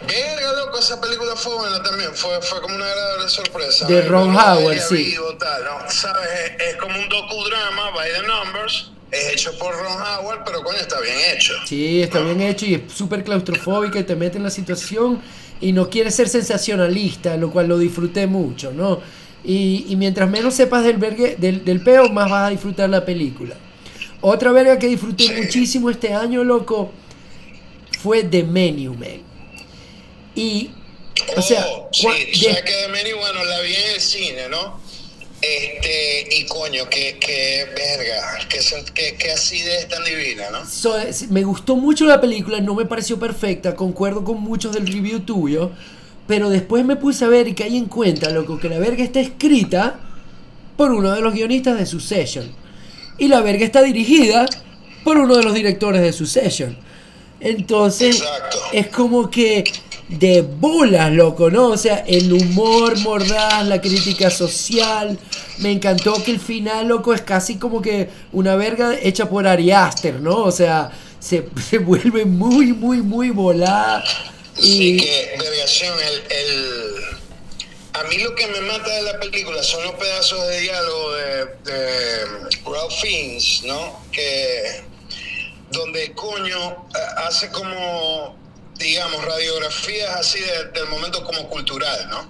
[0.00, 3.86] Verga, loco, esa película fue buena también, fue, fue como una agradable sorpresa.
[3.86, 5.14] De Ron Howard, sí.
[5.38, 5.90] tal, ¿no?
[5.90, 6.28] ¿Sabes?
[6.58, 11.00] Es, como un docudrama, by the numbers, es hecho por Ron Howard, pero coño, está
[11.00, 11.54] bien hecho.
[11.66, 15.22] Sí, está bien hecho y es súper claustrofóbica y te mete en la situación
[15.60, 19.00] y no quiere ser sensacionalista, lo cual lo disfruté mucho, ¿no?
[19.42, 23.04] Y, y mientras menos sepas del, vergue, del, del, peo, más vas a disfrutar la
[23.04, 23.54] película.
[24.20, 26.90] Otra verga que disfruté muchísimo este año, loco,
[28.00, 29.25] fue The Menu Man.
[30.36, 30.70] Y,
[31.36, 34.78] o sea, oh, sí, que de bueno, la vi en el cine, ¿no?
[35.40, 40.60] Este, y coño, qué, qué verga, qué, qué, acidez tan divina, ¿no?
[41.30, 45.72] me gustó mucho la película, no me pareció perfecta, concuerdo con muchos del review tuyo,
[46.26, 49.20] pero después me puse a ver y caí en cuenta, loco, que la verga está
[49.20, 50.00] escrita
[50.76, 52.50] por uno de los guionistas de Succession.
[53.18, 54.46] Y la verga está dirigida
[55.04, 56.78] por uno de los directores de Succession.
[57.40, 58.22] Entonces,
[58.72, 59.64] es como que
[60.08, 61.68] de bolas, loco, ¿no?
[61.68, 65.18] O sea, el humor mordaz, la crítica social.
[65.58, 69.72] Me encantó que el final, loco, es casi como que una verga hecha por Ari
[69.72, 70.44] Aster, ¿no?
[70.44, 74.04] O sea, se, se vuelve muy, muy, muy volada.
[74.58, 74.62] Y...
[74.62, 77.16] Sí, que, vergación, el, el
[77.92, 81.46] a mí lo que me mata de la película son los pedazos de diálogo de,
[81.64, 82.24] de
[82.64, 84.00] Ralph Fiennes, ¿no?
[84.12, 84.82] Que
[85.70, 88.36] donde coño eh, hace como,
[88.76, 90.40] digamos, radiografías así
[90.74, 92.28] del momento como cultural, ¿no?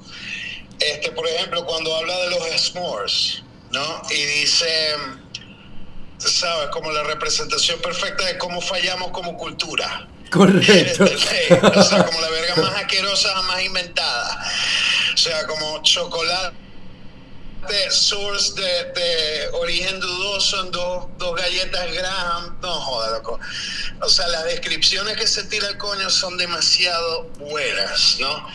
[0.78, 4.02] Este, por ejemplo, cuando habla de los s'mores, ¿no?
[4.10, 4.94] Y dice,
[6.18, 6.68] ¿sabes?
[6.70, 10.08] Como la representación perfecta de cómo fallamos como cultura.
[10.30, 11.04] Correcto.
[11.74, 14.46] o sea, como la verga más asquerosa más inventada.
[15.14, 16.65] O sea, como chocolate
[17.90, 22.58] source de, origen dudoso en dos, dos galletas Graham.
[22.60, 23.38] No joda, loco.
[24.00, 28.48] O sea, las descripciones que se tira el coño son demasiado buenas, ¿no?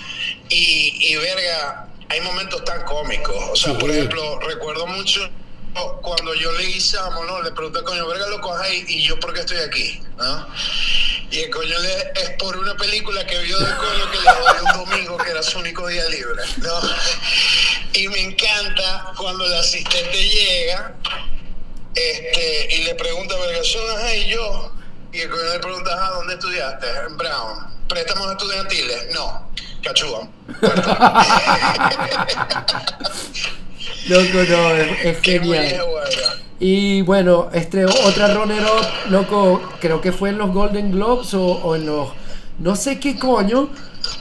[0.50, 3.36] Y, y verga, hay momentos tan cómicos.
[3.52, 5.30] O sea, por ejemplo, recuerdo mucho
[6.02, 7.42] cuando yo le guisamos, ¿no?
[7.42, 10.02] Le pregunté, coño, verga, loco, ahí, y yo, ¿por qué estoy aquí?
[10.18, 10.48] ¿no?
[11.32, 14.66] Y el coño le, es por una película que vio del coño que le dio
[14.66, 16.82] un domingo, que era su único día libre, ¿no?
[19.52, 20.96] El asistente llega
[21.96, 24.72] este, y le pregunta, vergación, ajá, y yo.
[25.14, 26.88] Y el coño le pregunta, ajá, ¿dónde estudiaste?
[27.08, 27.68] En Brown.
[27.88, 29.08] ¿Préstamos estudiantiles?
[29.14, 29.52] No.
[29.84, 30.28] Cachúa.
[34.08, 35.82] Loco, no, es, genial.
[36.60, 41.76] Y bueno, este, otra runner up, loco, creo que fue en los Golden Globes o,
[41.76, 42.10] en los.
[42.60, 43.70] No sé qué coño,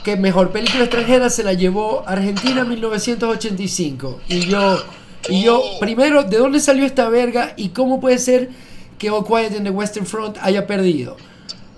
[0.03, 4.21] que mejor película extranjera se la llevó Argentina 1985.
[4.27, 4.83] Y yo,
[5.29, 8.49] y yo, primero, ¿de dónde salió esta verga y cómo puede ser
[8.97, 11.17] que All Quiet in the Western Front haya perdido?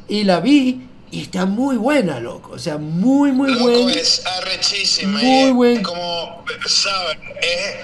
[0.07, 0.81] Y la vi
[1.11, 2.53] y está muy buena, loco.
[2.53, 3.93] O sea, muy, muy buena.
[3.93, 5.19] Es arrechísima.
[5.19, 5.83] Muy buena.
[5.83, 7.17] Como, ¿sabes?
[7.41, 7.75] Es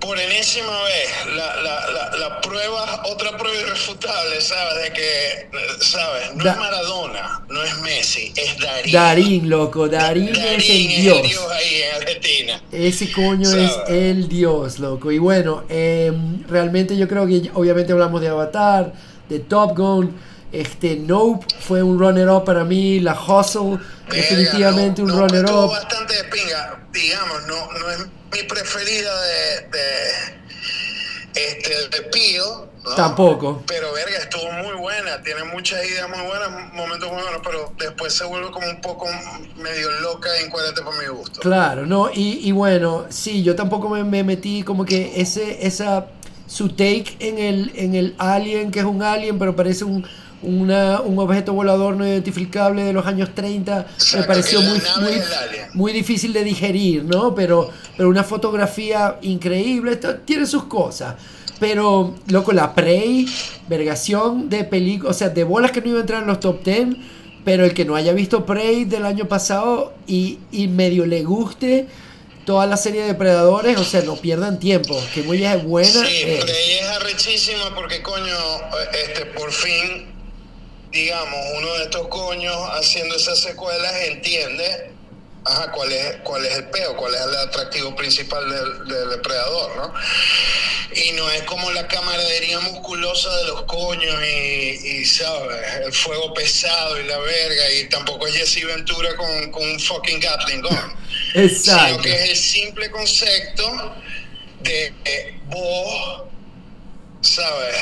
[0.00, 4.82] por enésima vez la, la, la, prueba, otra prueba irrefutable, ¿sabes?
[4.84, 5.48] De que,
[5.80, 6.34] ¿sabes?
[6.34, 8.92] No es Maradona, no es Messi, es Darín.
[8.92, 11.18] Darín, loco, Darín, es el Dios.
[11.18, 12.62] el Dios ahí en Argentina.
[12.72, 15.12] Ese coño es el Dios, loco.
[15.12, 18.92] Y bueno, em, realmente yo creo que obviamente hablamos de Avatar,
[19.28, 20.30] de Top Gun.
[20.52, 23.78] Este, Nope fue un runner-up para mí, La Hustle,
[24.10, 25.70] definitivamente un runner-up.
[25.70, 27.98] bastante de pinga, digamos, no, no es
[28.32, 32.70] mi preferida de, de, este, de Pío.
[32.96, 33.62] Tampoco.
[33.66, 38.14] Pero verga, estuvo muy buena, tiene muchas ideas muy buenas, momentos muy buenos, pero después
[38.14, 39.06] se vuelve como un poco
[39.56, 41.40] medio loca en cuadrante por mi gusto.
[41.40, 46.06] Claro, no, y, y bueno, sí, yo tampoco me, me, metí como que ese, esa,
[46.46, 50.06] su take en el, en el alien, que es un alien, pero parece un
[50.42, 53.86] una, un objeto volador no identificable de los años 30
[54.16, 54.80] me pareció muy,
[55.74, 57.34] muy, difícil de digerir, ¿no?
[57.34, 61.16] Pero, pero una fotografía increíble, esto tiene sus cosas.
[61.58, 63.26] Pero, loco, la Prey,
[63.68, 66.64] vergación de películas, o sea, de bolas que no iba a entrar en los top
[66.64, 66.88] 10,
[67.44, 71.86] pero el que no haya visto Prey del año pasado y, y medio le guste
[72.46, 75.90] toda la serie de depredadores, o sea, no pierdan tiempo, que muy es buena.
[75.90, 78.34] Sí, Prey es arrechísima porque, coño,
[78.94, 80.19] este, por fin
[80.90, 84.90] digamos, uno de estos coños haciendo esas secuelas entiende
[85.44, 88.48] ajá, cuál es cuál es el peo, cuál es el atractivo principal
[88.86, 89.94] del, depredador, ¿no?
[90.94, 95.56] Y no es como la camaradería musculosa de los coños y, ¿sabes?
[95.84, 100.20] El fuego pesado y la verga, y tampoco es Jesse Ventura con, con un fucking
[100.20, 100.96] Gatling gun.
[101.34, 101.86] Exacto.
[101.86, 103.94] Sino que es el simple concepto
[104.62, 104.92] de
[105.46, 106.29] vos
[107.20, 107.76] ¿sabes?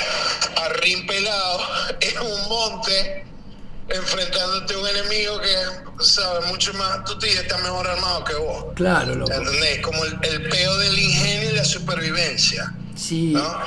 [0.57, 1.61] Arrimpelado
[2.01, 3.25] en un monte
[3.89, 6.47] enfrentándote a un enemigo que, ¿sabes?
[6.49, 8.67] Mucho más, tú y está mejor armado que vos.
[8.75, 9.33] Claro, loco.
[9.33, 9.81] ¿Entendés?
[9.81, 12.75] Como el, el, peo del ingenio y la supervivencia.
[12.95, 13.33] Sí.
[13.33, 13.61] ¿no?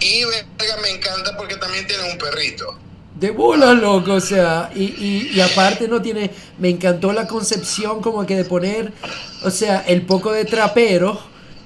[0.00, 2.78] Y verga, me encanta porque también tiene un perrito.
[3.14, 8.00] De bola, loco, o sea, y, y, y, aparte no tiene, me encantó la concepción
[8.00, 8.92] como que de poner,
[9.42, 11.20] o sea, el poco de trapero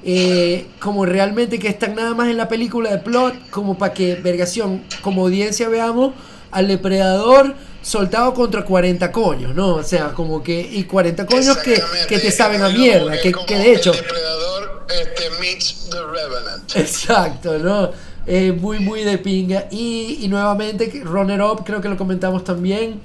[0.05, 4.17] eh, como realmente que están nada más en la película de plot, como para que,
[4.17, 6.15] vergación, como audiencia veamos
[6.51, 9.75] al depredador soltado contra 40 coños, ¿no?
[9.77, 13.59] O sea, como que, y 40 coños que, que te saben a mierda, que, que,
[13.59, 13.93] de hecho...
[13.93, 16.77] Depredador este, meets the revenant.
[16.77, 17.91] Exacto, ¿no?
[18.27, 19.67] Eh, muy, muy de pinga.
[19.71, 23.01] Y, y nuevamente, Runner Up, creo que lo comentamos también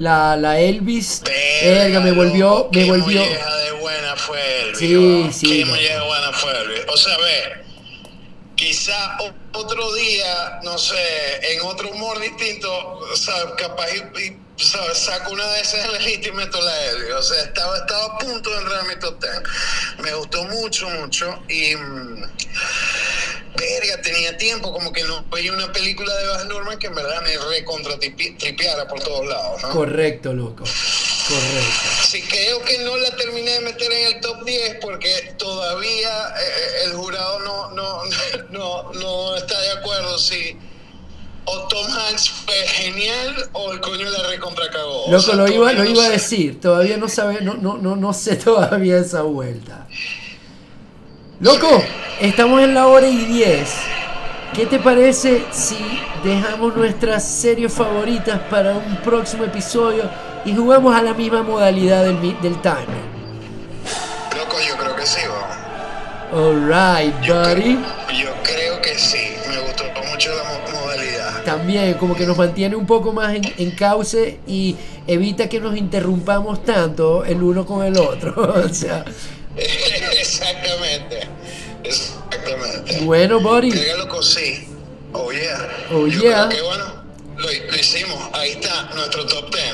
[0.00, 1.22] la, la Elvis.
[1.62, 2.68] Verga, me volvió.
[2.72, 3.22] Me qué volvió.
[3.22, 4.78] de buena fue Elvis.
[4.78, 5.46] Sí, sí.
[5.46, 6.80] Qué de buena fue Elvis.
[6.88, 7.64] O sea, ve,
[8.56, 9.18] quizá
[9.52, 10.96] otro día, no sé,
[11.52, 14.98] en otro humor distinto, o sea, capaz y, ¿sabes?
[14.98, 17.12] saco una de esas en y meto la Elvis.
[17.12, 19.24] O sea, estaba, estaba a punto de entrar a mi top
[19.98, 21.42] Me gustó mucho, mucho.
[21.48, 21.74] Y.
[21.76, 22.22] Mm,
[23.56, 27.20] verga, tenía tiempo, como que no veía una película de Baz Luhrmann que en verdad
[27.22, 29.70] me recontra tripeara por todos lados, ¿no?
[29.70, 30.64] Correcto, loco.
[30.64, 31.88] Correcto.
[32.02, 36.10] Sí, creo que no la terminé terminé de meter en el top 10 porque todavía
[36.10, 38.02] eh, eh, el jurado no, no,
[38.50, 40.56] no, no está de acuerdo si
[41.44, 45.04] o Tom Hanks fue genial o el coño la recontra cagó.
[45.08, 48.36] Loco, lo iba, lo iba a decir, todavía no sabe, no, no, no, no sé
[48.44, 49.86] todavía esa vuelta.
[51.40, 51.82] Loco,
[52.20, 53.70] estamos en la hora y 10.
[54.54, 55.78] ¿Qué te parece si
[56.24, 60.10] dejamos nuestras series favoritas para un próximo episodio
[60.44, 63.10] y jugamos a la misma modalidad del, del timer?
[64.36, 65.60] Loco, yo creo que sí, vamos.
[66.32, 67.78] Alright, buddy.
[68.22, 70.89] yo creo que sí, me gustó mucho la modalidad.
[71.56, 75.76] También, como que nos mantiene un poco más en, en cauce y evita que nos
[75.76, 78.34] interrumpamos tanto el uno con el otro.
[78.64, 79.04] o sea.
[79.56, 81.20] Exactamente.
[81.82, 83.00] Exactamente.
[83.00, 83.72] Bueno, buddy.
[83.98, 84.68] loco, sí.
[85.12, 85.68] Oh, yeah.
[85.92, 86.48] Oh, yeah.
[86.48, 86.84] que, bueno,
[87.36, 88.18] lo, lo, hicimos.
[88.32, 89.64] Ahí está nuestro top 10.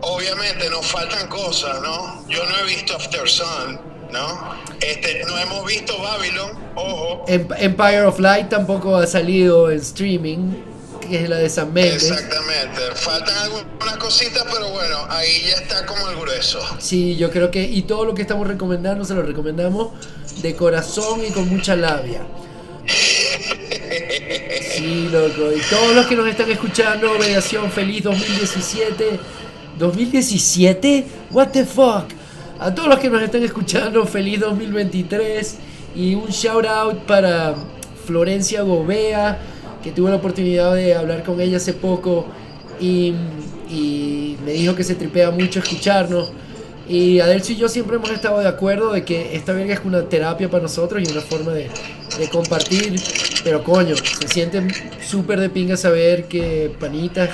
[0.00, 2.26] Obviamente nos faltan cosas, ¿no?
[2.28, 3.78] Yo no he visto After Sun,
[4.10, 4.54] ¿no?
[4.80, 7.24] Este, no hemos visto Babylon, ojo.
[7.26, 10.75] Empire of Light tampoco ha salido en streaming
[11.06, 12.10] que es la de San Méndez.
[12.10, 16.60] Exactamente, faltan algunas cositas, pero bueno, ahí ya está como el grueso.
[16.78, 19.90] Sí, yo creo que, y todo lo que estamos recomendando se lo recomendamos
[20.42, 22.22] de corazón y con mucha labia.
[24.76, 25.52] Sí, loco.
[25.52, 29.18] Y todos los que nos están escuchando, Mediación Feliz 2017.
[29.78, 31.04] ¿2017?
[31.30, 32.04] ¿What the fuck?
[32.58, 35.56] A todos los que nos están escuchando, feliz 2023.
[35.94, 37.54] Y un shout out para
[38.06, 39.38] Florencia Gobea
[39.86, 42.26] que tuve la oportunidad de hablar con ella hace poco
[42.80, 43.14] y,
[44.44, 46.32] me dijo que se tripea mucho escucharnos.
[46.88, 50.02] Y Adelcio y yo siempre hemos estado de acuerdo de que esta verga es una
[50.08, 51.68] terapia para nosotros y una forma de,
[52.32, 53.00] compartir.
[53.44, 54.60] Pero coño, se siente
[55.00, 57.30] súper de pinga saber que panitas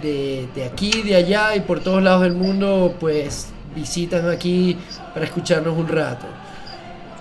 [0.00, 4.78] de, de aquí, de allá y por todos lados del mundo, pues visitan aquí
[5.12, 6.26] para escucharnos un rato.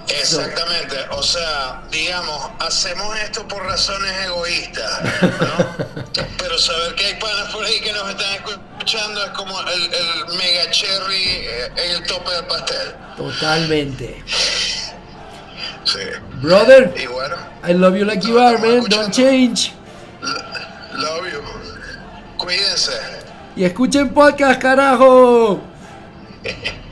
[0.09, 5.85] Exactamente, o sea, digamos, hacemos esto por razones egoístas, ¿no?
[6.37, 10.71] Pero saber que hay panas por ahí que nos están escuchando es como el, mega
[10.71, 12.95] cherry eh, en el tope del pastel.
[13.17, 14.23] Totalmente.
[15.83, 15.99] Sí.
[16.41, 17.35] Brother, y bueno,
[17.67, 18.85] I love you like you are, man.
[18.89, 19.73] Don't change.
[20.21, 21.41] Love you.
[22.37, 22.93] Cuídense.
[23.55, 25.61] Y escuchen podcast, carajo.